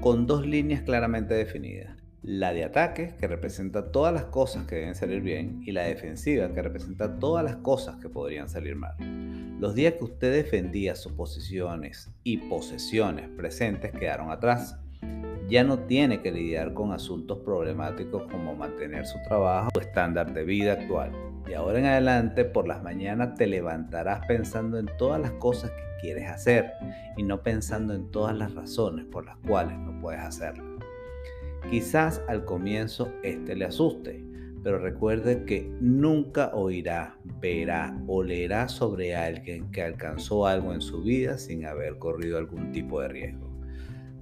con 0.02 0.26
dos 0.26 0.44
líneas 0.44 0.82
claramente 0.82 1.36
definidas. 1.36 1.98
La 2.24 2.52
de 2.52 2.64
ataque, 2.64 3.14
que 3.20 3.28
representa 3.28 3.92
todas 3.92 4.12
las 4.12 4.26
cosas 4.26 4.66
que 4.66 4.78
deben 4.78 4.96
salir 4.96 5.22
bien, 5.22 5.62
y 5.64 5.72
la 5.72 5.84
defensiva, 5.84 6.52
que 6.52 6.64
representa 6.64 7.20
todas 7.20 7.46
las 7.46 7.58
cosas 7.58 7.98
que 7.98 8.10
podrían 8.10 8.50
salir 8.50 8.76
mal. 8.76 8.96
Los 9.60 9.76
días 9.76 9.94
que 10.00 10.06
usted 10.06 10.34
defendía 10.34 10.96
sus 10.96 11.12
posiciones 11.12 12.10
y 12.24 12.38
posesiones 12.38 13.30
presentes 13.30 13.92
quedaron 13.92 14.32
atrás 14.32 14.80
ya 15.54 15.64
no 15.64 15.78
tiene 15.78 16.20
que 16.20 16.32
lidiar 16.32 16.74
con 16.74 16.94
asuntos 16.94 17.38
problemáticos 17.46 18.24
como 18.32 18.56
mantener 18.56 19.06
su 19.06 19.20
trabajo 19.22 19.70
o 19.78 19.80
estándar 19.80 20.34
de 20.34 20.44
vida 20.44 20.74
actual. 20.74 21.12
De 21.46 21.56
ahora 21.56 21.78
en 21.78 21.86
adelante, 21.86 22.44
por 22.44 22.68
las 22.68 22.82
mañanas 22.82 23.36
te 23.36 23.46
levantarás 23.46 24.26
pensando 24.26 24.80
en 24.80 24.88
todas 24.98 25.22
las 25.22 25.30
cosas 25.34 25.70
que 25.70 26.02
quieres 26.02 26.28
hacer 26.28 26.72
y 27.18 27.22
no 27.22 27.44
pensando 27.44 27.94
en 27.94 28.10
todas 28.10 28.36
las 28.36 28.56
razones 28.56 29.06
por 29.06 29.28
las 29.28 29.38
cuales 29.48 29.78
no 29.78 30.02
puedes 30.02 30.22
hacerlo. 30.22 30.80
Quizás 31.70 32.24
al 32.28 32.46
comienzo 32.46 33.14
este 33.22 33.56
le 33.56 33.66
asuste, 33.66 34.26
pero 34.64 34.80
recuerde 34.80 35.46
que 35.46 35.72
nunca 35.80 36.50
oirá, 36.56 37.20
verá 37.40 37.96
o 38.08 38.24
leerá 38.24 38.70
sobre 38.70 39.16
alguien 39.16 39.70
que 39.70 39.84
alcanzó 39.84 40.48
algo 40.48 40.74
en 40.74 40.82
su 40.82 41.04
vida 41.04 41.38
sin 41.38 41.68
haber 41.68 42.00
corrido 42.00 42.40
algún 42.40 42.72
tipo 42.72 43.00
de 43.02 43.08
riesgo. 43.10 43.53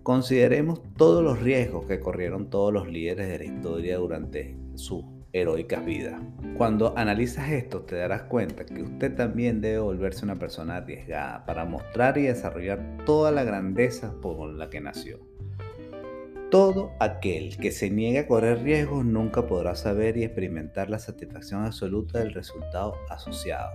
Consideremos 0.03 0.81
todos 0.97 1.23
los 1.23 1.41
riesgos 1.41 1.85
que 1.85 1.99
corrieron 1.99 2.49
todos 2.49 2.73
los 2.73 2.87
líderes 2.87 3.27
de 3.27 3.37
la 3.37 3.45
historia 3.45 3.97
durante 3.97 4.57
sus 4.73 5.03
heroicas 5.31 5.85
vidas. 5.85 6.19
Cuando 6.57 6.97
analizas 6.97 7.51
esto 7.51 7.81
te 7.81 7.97
darás 7.97 8.23
cuenta 8.23 8.65
que 8.65 8.81
usted 8.81 9.15
también 9.15 9.61
debe 9.61 9.79
volverse 9.79 10.25
una 10.25 10.39
persona 10.39 10.77
arriesgada 10.77 11.45
para 11.45 11.65
mostrar 11.65 12.17
y 12.17 12.23
desarrollar 12.23 12.97
toda 13.05 13.31
la 13.31 13.43
grandeza 13.43 14.13
por 14.21 14.49
la 14.49 14.69
que 14.71 14.81
nació. 14.81 15.30
Todo 16.51 16.91
aquel 16.99 17.55
que 17.55 17.71
se 17.71 17.89
niegue 17.89 18.19
a 18.19 18.27
correr 18.27 18.61
riesgos 18.61 19.05
nunca 19.05 19.47
podrá 19.47 19.73
saber 19.73 20.17
y 20.17 20.25
experimentar 20.25 20.89
la 20.89 20.99
satisfacción 20.99 21.63
absoluta 21.63 22.19
del 22.19 22.33
resultado 22.33 22.95
asociado. 23.09 23.71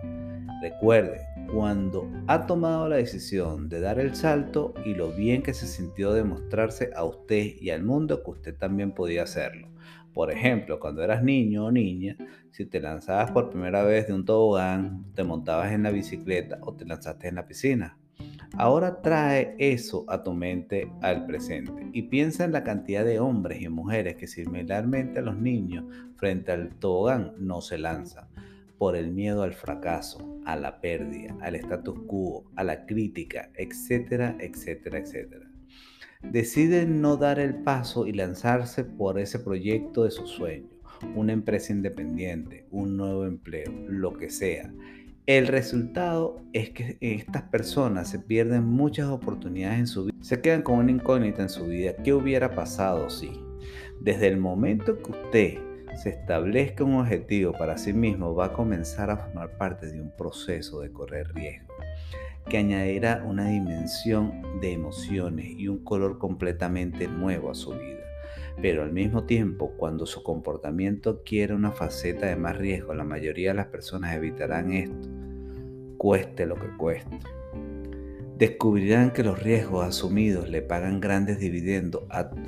Recuerde, 0.61 1.23
cuando 1.51 2.07
ha 2.27 2.47
tomado 2.47 2.87
la 2.87 2.97
decisión 2.97 3.71
de 3.71 3.81
dar 3.81 3.99
el 3.99 4.15
salto 4.15 4.75
y 4.85 4.93
lo 4.93 5.11
bien 5.11 5.43
que 5.43 5.55
se 5.55 5.67
sintió 5.67 6.13
de 6.13 6.25
mostrarse 6.25 6.91
a 6.95 7.05
usted 7.05 7.55
y 7.59 7.71
al 7.71 7.83
mundo 7.83 8.23
que 8.23 8.33
usted 8.33 8.55
también 8.55 8.93
podía 8.93 9.23
hacerlo. 9.23 9.69
Por 10.13 10.31
ejemplo, 10.31 10.79
cuando 10.79 11.03
eras 11.03 11.23
niño 11.23 11.65
o 11.65 11.73
niña, 11.73 12.19
si 12.51 12.67
te 12.67 12.79
lanzabas 12.81 13.31
por 13.31 13.49
primera 13.49 13.85
vez 13.85 14.07
de 14.07 14.13
un 14.13 14.27
tobogán, 14.27 15.07
te 15.15 15.25
montabas 15.25 15.73
en 15.73 15.83
la 15.83 15.91
bicicleta 15.91 16.59
o 16.61 16.75
te 16.75 16.85
lanzaste 16.85 17.29
en 17.29 17.37
la 17.37 17.47
piscina. 17.47 17.97
Ahora 18.55 19.03
trae 19.03 19.55
eso 19.59 20.05
a 20.09 20.23
tu 20.23 20.33
mente 20.33 20.91
al 21.03 21.27
presente 21.27 21.89
y 21.93 22.03
piensa 22.03 22.45
en 22.45 22.53
la 22.53 22.65
cantidad 22.65 23.05
de 23.05 23.21
hombres 23.21 23.61
y 23.61 23.69
mujeres 23.69 24.17
que 24.17 24.27
similarmente 24.27 25.19
a 25.19 25.23
los 25.23 25.37
niños 25.37 25.85
frente 26.17 26.53
al 26.53 26.75
tobogán 26.77 27.33
no 27.39 27.61
se 27.61 27.79
lanzan 27.79 28.29
por 28.79 28.97
el 28.97 29.11
miedo 29.11 29.43
al 29.43 29.55
fracaso, 29.55 30.41
a 30.45 30.57
la 30.57 30.81
pérdida, 30.81 31.37
al 31.41 31.55
status 31.57 31.99
quo, 32.07 32.45
a 32.57 32.65
la 32.65 32.85
crítica, 32.87 33.51
etcétera, 33.55 34.37
etcétera, 34.39 34.99
etcétera. 34.99 35.51
Deciden 36.23 37.01
no 37.01 37.17
dar 37.17 37.39
el 37.39 37.63
paso 37.63 38.07
y 38.07 38.13
lanzarse 38.13 38.85
por 38.85 39.19
ese 39.19 39.39
proyecto 39.39 40.05
de 40.05 40.11
su 40.11 40.27
sueño, 40.27 40.69
una 41.15 41.33
empresa 41.33 41.73
independiente, 41.73 42.67
un 42.71 42.97
nuevo 42.97 43.25
empleo, 43.25 43.73
lo 43.89 44.13
que 44.15 44.31
sea 44.31 44.73
el 45.27 45.49
resultado 45.49 46.41
es 46.53 46.71
que 46.71 46.99
estas 47.01 47.43
personas 47.43 48.09
se 48.09 48.21
pierden 48.21 48.65
muchas 48.65 49.09
oportunidades 49.09 49.81
en 49.81 49.87
su 49.89 50.05
vida. 50.05 50.17
Se 50.21 50.41
quedan 50.41 50.63
con 50.63 50.79
una 50.79 50.93
incógnita 50.93 51.43
en 51.43 51.49
su 51.49 51.67
vida. 51.67 51.97
¿Qué 52.05 52.13
hubiera 52.15 52.55
pasado 52.55 53.11
si? 53.11 53.33
Desde 54.01 54.29
el 54.29 54.37
momento 54.37 55.03
que 55.03 55.11
usted 55.11 55.59
se 55.97 56.11
establezca 56.11 56.85
un 56.85 56.95
objetivo 56.95 57.53
para 57.53 57.77
sí 57.77 57.93
mismo, 57.93 58.35
va 58.35 58.47
a 58.47 58.53
comenzar 58.53 59.11
a 59.11 59.17
formar 59.17 59.57
parte 59.57 59.87
de 59.91 60.01
un 60.01 60.13
proceso 60.17 60.81
de 60.81 60.93
correr 60.93 61.33
riesgo 61.35 61.75
que 62.49 62.59
añadirá 62.59 63.25
una 63.27 63.49
dimensión 63.49 64.61
de 64.61 64.73
emociones 64.73 65.47
y 65.59 65.67
un 65.67 65.83
color 65.83 66.19
completamente 66.19 67.09
nuevo 67.09 67.51
a 67.51 67.57
su 67.57 67.73
vida. 67.73 67.97
Pero 68.63 68.85
al 68.85 68.93
mismo 68.93 69.25
tiempo, 69.25 69.73
cuando 69.77 70.07
su 70.07 70.23
comportamiento 70.23 71.23
quiere 71.25 71.55
una 71.55 71.73
faceta 71.73 72.27
de 72.27 72.37
más 72.37 72.57
riesgo, 72.57 72.95
la 72.95 73.05
mayoría 73.05 73.51
de 73.51 73.57
las 73.57 73.67
personas 73.67 74.15
evitarán 74.15 74.73
esto, 74.73 75.09
cueste 75.97 76.47
lo 76.47 76.57
que 76.57 76.69
cueste. 76.77 77.19
Descubrirán 78.39 79.13
que 79.13 79.25
los 79.25 79.43
riesgos 79.43 79.87
asumidos 79.87 80.49
le 80.49 80.61
pagan 80.61 81.01
grandes 81.01 81.39
dividendos 81.39 82.05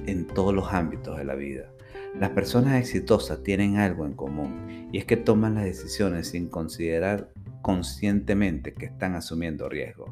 en 0.07 0.27
todos 0.27 0.55
los 0.55 0.73
ámbitos 0.73 1.17
de 1.17 1.25
la 1.25 1.35
vida. 1.35 1.71
Las 2.19 2.31
personas 2.31 2.79
exitosas 2.79 3.43
tienen 3.43 3.77
algo 3.77 4.05
en 4.05 4.13
común 4.13 4.89
y 4.93 4.99
es 4.99 5.05
que 5.05 5.17
toman 5.17 5.55
las 5.55 5.65
decisiones 5.65 6.29
sin 6.29 6.49
considerar 6.49 7.31
conscientemente 7.63 8.75
que 8.75 8.87
están 8.87 9.15
asumiendo 9.15 9.69
riesgos. 9.69 10.11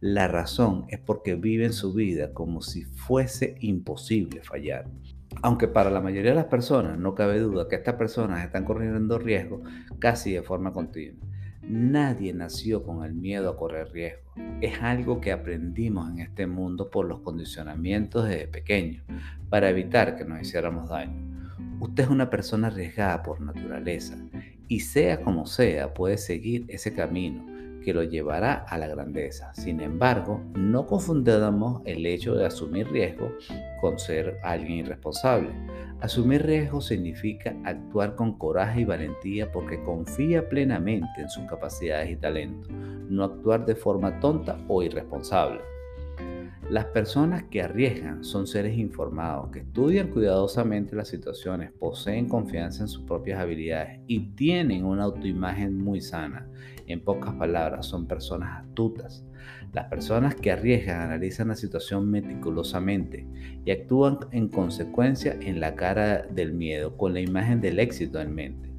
La 0.00 0.28
razón 0.28 0.86
es 0.88 0.98
porque 0.98 1.34
viven 1.34 1.74
su 1.74 1.92
vida 1.92 2.32
como 2.32 2.62
si 2.62 2.84
fuese 2.84 3.56
imposible 3.60 4.42
fallar. 4.42 4.88
Aunque 5.42 5.68
para 5.68 5.90
la 5.90 6.00
mayoría 6.00 6.30
de 6.30 6.36
las 6.36 6.46
personas 6.46 6.98
no 6.98 7.14
cabe 7.14 7.38
duda 7.40 7.68
que 7.68 7.76
estas 7.76 7.96
personas 7.96 8.44
están 8.44 8.64
corriendo 8.64 9.18
riesgo 9.18 9.62
casi 9.98 10.32
de 10.32 10.42
forma 10.42 10.72
continua. 10.72 11.29
Nadie 11.72 12.34
nació 12.34 12.82
con 12.82 13.04
el 13.04 13.14
miedo 13.14 13.48
a 13.48 13.56
correr 13.56 13.92
riesgo. 13.92 14.34
Es 14.60 14.82
algo 14.82 15.20
que 15.20 15.30
aprendimos 15.30 16.10
en 16.10 16.18
este 16.18 16.48
mundo 16.48 16.90
por 16.90 17.06
los 17.06 17.20
condicionamientos 17.20 18.26
desde 18.26 18.48
pequeño, 18.48 19.04
para 19.48 19.70
evitar 19.70 20.16
que 20.16 20.24
nos 20.24 20.40
hiciéramos 20.40 20.88
daño. 20.88 21.48
Usted 21.78 22.02
es 22.02 22.10
una 22.10 22.28
persona 22.28 22.66
arriesgada 22.66 23.22
por 23.22 23.40
naturaleza 23.40 24.16
y 24.66 24.80
sea 24.80 25.20
como 25.20 25.46
sea 25.46 25.94
puede 25.94 26.18
seguir 26.18 26.64
ese 26.66 26.92
camino 26.92 27.46
que 27.84 27.94
lo 27.94 28.02
llevará 28.02 28.64
a 28.68 28.78
la 28.78 28.86
grandeza. 28.86 29.52
Sin 29.54 29.80
embargo, 29.80 30.42
no 30.54 30.86
confundamos 30.86 31.82
el 31.84 32.04
hecho 32.06 32.34
de 32.34 32.46
asumir 32.46 32.88
riesgo 32.90 33.32
con 33.80 33.98
ser 33.98 34.38
alguien 34.42 34.78
irresponsable. 34.78 35.50
Asumir 36.00 36.44
riesgo 36.44 36.80
significa 36.80 37.54
actuar 37.64 38.14
con 38.14 38.38
coraje 38.38 38.82
y 38.82 38.84
valentía 38.84 39.50
porque 39.50 39.82
confía 39.82 40.48
plenamente 40.48 41.20
en 41.20 41.28
sus 41.28 41.44
capacidades 41.44 42.10
y 42.10 42.16
talentos, 42.16 42.70
no 42.70 43.24
actuar 43.24 43.66
de 43.66 43.74
forma 43.74 44.18
tonta 44.20 44.58
o 44.68 44.82
irresponsable. 44.82 45.60
Las 46.70 46.84
personas 46.84 47.42
que 47.50 47.62
arriesgan 47.62 48.22
son 48.22 48.46
seres 48.46 48.78
informados, 48.78 49.50
que 49.50 49.58
estudian 49.58 50.06
cuidadosamente 50.06 50.94
las 50.94 51.08
situaciones, 51.08 51.72
poseen 51.72 52.28
confianza 52.28 52.84
en 52.84 52.88
sus 52.88 53.02
propias 53.02 53.40
habilidades 53.40 53.98
y 54.06 54.36
tienen 54.36 54.84
una 54.84 55.02
autoimagen 55.02 55.76
muy 55.76 56.00
sana. 56.00 56.46
En 56.86 57.00
pocas 57.02 57.34
palabras, 57.34 57.86
son 57.86 58.06
personas 58.06 58.64
astutas. 58.64 59.24
Las 59.72 59.86
personas 59.86 60.36
que 60.36 60.52
arriesgan 60.52 61.00
analizan 61.00 61.48
la 61.48 61.56
situación 61.56 62.08
meticulosamente 62.08 63.26
y 63.64 63.72
actúan 63.72 64.20
en 64.30 64.48
consecuencia 64.48 65.36
en 65.40 65.58
la 65.58 65.74
cara 65.74 66.22
del 66.22 66.52
miedo, 66.52 66.96
con 66.96 67.14
la 67.14 67.20
imagen 67.20 67.60
del 67.60 67.80
éxito 67.80 68.20
en 68.20 68.32
mente. 68.32 68.70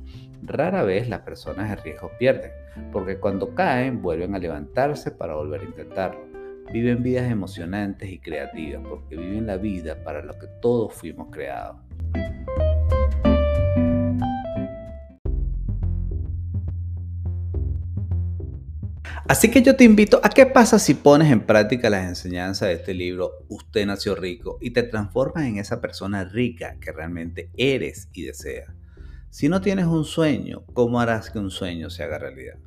Rara 0.44 0.84
vez 0.84 1.10
las 1.10 1.24
personas 1.24 1.70
de 1.70 1.76
riesgo 1.76 2.10
pierden, 2.18 2.52
porque 2.94 3.18
cuando 3.18 3.54
caen 3.54 4.02
vuelven 4.02 4.34
a 4.34 4.40
levantarse 4.40 5.12
para 5.12 5.36
volver 5.36 5.60
a 5.60 5.66
intentarlo. 5.66 6.31
Viven 6.72 7.04
vidas 7.04 7.30
emocionantes 7.30 8.10
y 8.10 8.20
creativas 8.20 8.82
porque 8.88 9.16
viven 9.16 9.48
la 9.48 9.58
vida 9.58 10.04
para 10.04 10.24
lo 10.24 10.34
que 10.40 10.48
todos 10.62 10.94
fuimos 10.94 11.30
creados. 11.32 11.78
Así 19.32 19.50
que 19.50 19.62
yo 19.62 19.78
te 19.78 19.86
invito 19.86 20.20
a 20.24 20.30
qué 20.30 20.46
pasa 20.46 20.78
si 20.78 20.94
pones 20.94 21.32
en 21.32 21.40
práctica 21.40 21.90
las 21.90 22.06
enseñanzas 22.06 22.68
de 22.68 22.74
este 22.74 22.94
libro 22.94 23.32
Usted 23.48 23.86
nació 23.86 24.14
rico 24.14 24.58
y 24.60 24.72
te 24.72 24.84
transformas 24.84 25.46
en 25.46 25.58
esa 25.58 25.80
persona 25.80 26.26
rica 26.26 26.76
que 26.82 26.92
realmente 26.92 27.50
eres 27.56 28.10
y 28.12 28.24
deseas. 28.24 28.74
Si 29.30 29.48
no 29.48 29.62
tienes 29.62 29.86
un 29.86 30.04
sueño, 30.04 30.66
¿cómo 30.74 31.00
harás 31.00 31.30
que 31.30 31.40
un 31.40 31.50
sueño 31.50 31.90
se 31.90 32.04
haga 32.04 32.20
realidad? 32.20 32.58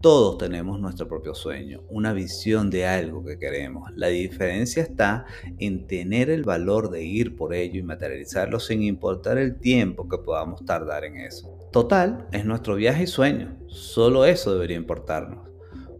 Todos 0.00 0.36
tenemos 0.36 0.78
nuestro 0.78 1.08
propio 1.08 1.34
sueño, 1.34 1.82
una 1.88 2.12
visión 2.12 2.68
de 2.70 2.86
algo 2.86 3.24
que 3.24 3.38
queremos. 3.38 3.90
La 3.96 4.08
diferencia 4.08 4.82
está 4.82 5.24
en 5.58 5.86
tener 5.86 6.28
el 6.28 6.44
valor 6.44 6.90
de 6.90 7.02
ir 7.02 7.34
por 7.34 7.54
ello 7.54 7.80
y 7.80 7.82
materializarlo 7.82 8.60
sin 8.60 8.82
importar 8.82 9.38
el 9.38 9.58
tiempo 9.58 10.08
que 10.08 10.18
podamos 10.18 10.64
tardar 10.64 11.04
en 11.04 11.16
eso. 11.16 11.58
Total, 11.72 12.28
es 12.30 12.44
nuestro 12.44 12.76
viaje 12.76 13.04
y 13.04 13.06
sueño. 13.06 13.56
Solo 13.68 14.26
eso 14.26 14.52
debería 14.52 14.76
importarnos. 14.76 15.48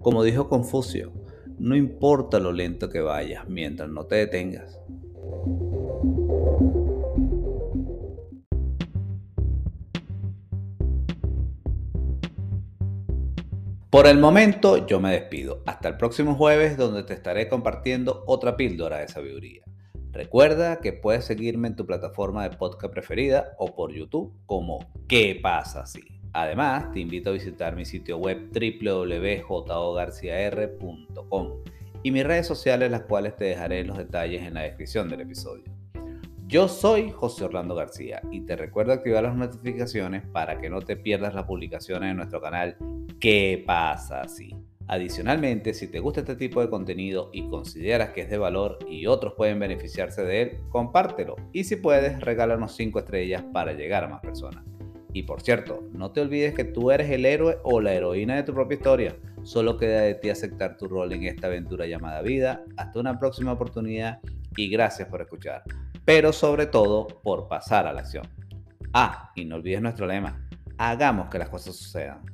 Como 0.00 0.22
dijo 0.22 0.48
Confucio, 0.48 1.12
no 1.59 1.74
importa 1.74 2.38
lo 2.38 2.52
lento 2.52 2.90
que 2.90 3.00
vayas 3.00 3.48
mientras 3.48 3.88
no 3.88 4.04
te 4.04 4.16
detengas. 4.16 4.78
Por 13.96 14.06
el 14.06 14.18
momento 14.18 14.87
yo 14.87 15.00
me 15.00 15.12
despido. 15.12 15.62
Hasta 15.64 15.88
el 15.88 15.96
próximo 15.96 16.35
jueves 16.35 16.76
donde 16.76 17.02
te 17.02 17.14
estaré 17.14 17.48
compartiendo 17.48 18.24
otra 18.26 18.54
píldora 18.54 18.98
de 18.98 19.09
sabiduría. 19.09 19.62
Recuerda 20.12 20.82
que 20.82 20.92
puedes 20.92 21.24
seguirme 21.24 21.68
en 21.68 21.76
tu 21.76 21.87
plataforma 21.87 22.46
de 22.46 22.54
podcast 22.54 22.92
preferida 22.92 23.54
o 23.56 23.74
por 23.74 23.94
YouTube 23.94 24.35
como 24.44 24.80
¿Qué 25.09 25.40
pasa 25.42 25.87
si? 25.87 26.02
Además, 26.35 26.92
te 26.92 27.00
invito 27.00 27.30
a 27.30 27.32
visitar 27.32 27.74
mi 27.74 27.87
sitio 27.87 28.18
web 28.18 28.50
www.jogarciar.com 28.52 31.52
y 32.02 32.11
mis 32.11 32.24
redes 32.24 32.46
sociales, 32.46 32.90
las 32.90 33.04
cuales 33.04 33.35
te 33.35 33.46
dejaré 33.46 33.82
los 33.82 33.96
detalles 33.96 34.42
en 34.42 34.52
la 34.52 34.64
descripción 34.64 35.09
del 35.09 35.22
episodio. 35.22 35.76
Yo 36.48 36.68
soy 36.68 37.11
José 37.11 37.44
Orlando 37.44 37.74
García 37.74 38.22
y 38.30 38.42
te 38.42 38.54
recuerdo 38.54 38.92
activar 38.92 39.24
las 39.24 39.35
notificaciones 39.35 40.22
para 40.28 40.61
que 40.61 40.70
no 40.70 40.80
te 40.80 40.96
pierdas 40.96 41.35
las 41.35 41.44
publicaciones 41.44 42.12
en 42.12 42.18
nuestro 42.18 42.40
canal 42.40 42.76
¿Qué 43.18 43.64
pasa 43.66 44.20
así? 44.20 44.54
Adicionalmente, 44.87 45.74
si 45.74 45.88
te 45.88 45.98
gusta 45.98 46.20
este 46.20 46.37
tipo 46.37 46.61
de 46.61 46.70
contenido 46.70 47.30
y 47.32 47.48
consideras 47.48 48.11
que 48.11 48.20
es 48.20 48.30
de 48.30 48.38
valor 48.38 48.78
y 48.88 49.06
otros 49.06 49.32
pueden 49.37 49.59
beneficiarse 49.59 50.22
de 50.22 50.42
él, 50.42 50.59
compártelo 50.68 51.35
y 51.52 51.64
si 51.64 51.74
puedes, 51.74 52.20
regálanos 52.20 52.76
5 52.76 53.00
estrellas 53.00 53.42
para 53.52 53.72
llegar 53.72 54.04
a 54.04 54.09
más 54.09 54.20
personas. 54.20 54.62
Y 55.12 55.24
por 55.24 55.42
cierto, 55.42 55.82
no 55.94 56.12
te 56.12 56.20
olvides 56.20 56.54
que 56.54 56.62
tú 56.62 56.92
eres 56.92 57.11
el 57.11 57.26
héroe 57.26 57.59
o 57.64 57.80
la 57.80 57.92
heroína 57.92 58.37
de 58.37 58.44
tu 58.44 58.54
propia 58.54 58.76
historia. 58.76 59.16
Solo 59.42 59.78
queda 59.78 60.02
de 60.02 60.14
ti 60.14 60.30
aceptar 60.30 60.76
tu 60.76 60.87
rol 60.87 61.12
en 61.12 61.24
esta 61.24 61.48
aventura 61.48 61.87
llamada 61.87 62.22
vida. 62.22 62.64
Hasta 62.76 63.00
una 63.00 63.18
próxima 63.18 63.50
oportunidad 63.50 64.20
y 64.56 64.68
gracias 64.68 65.09
por 65.09 65.22
escuchar 65.22 65.64
pero 66.07 66.33
sobre 66.33 66.66
todo 66.66 67.09
por 67.09 67.49
pasar 67.49 67.87
a 67.87 67.92
la 67.92 68.01
acción. 68.01 68.27
Ah, 68.95 69.33
y 69.35 69.45
no 69.45 69.57
olvides 69.57 69.83
nuestro 69.83 70.07
lema, 70.07 70.49
hagamos 70.79 71.29
que 71.29 71.38
las 71.38 71.51
cosas 71.51 71.77
sucedan. 71.77 72.25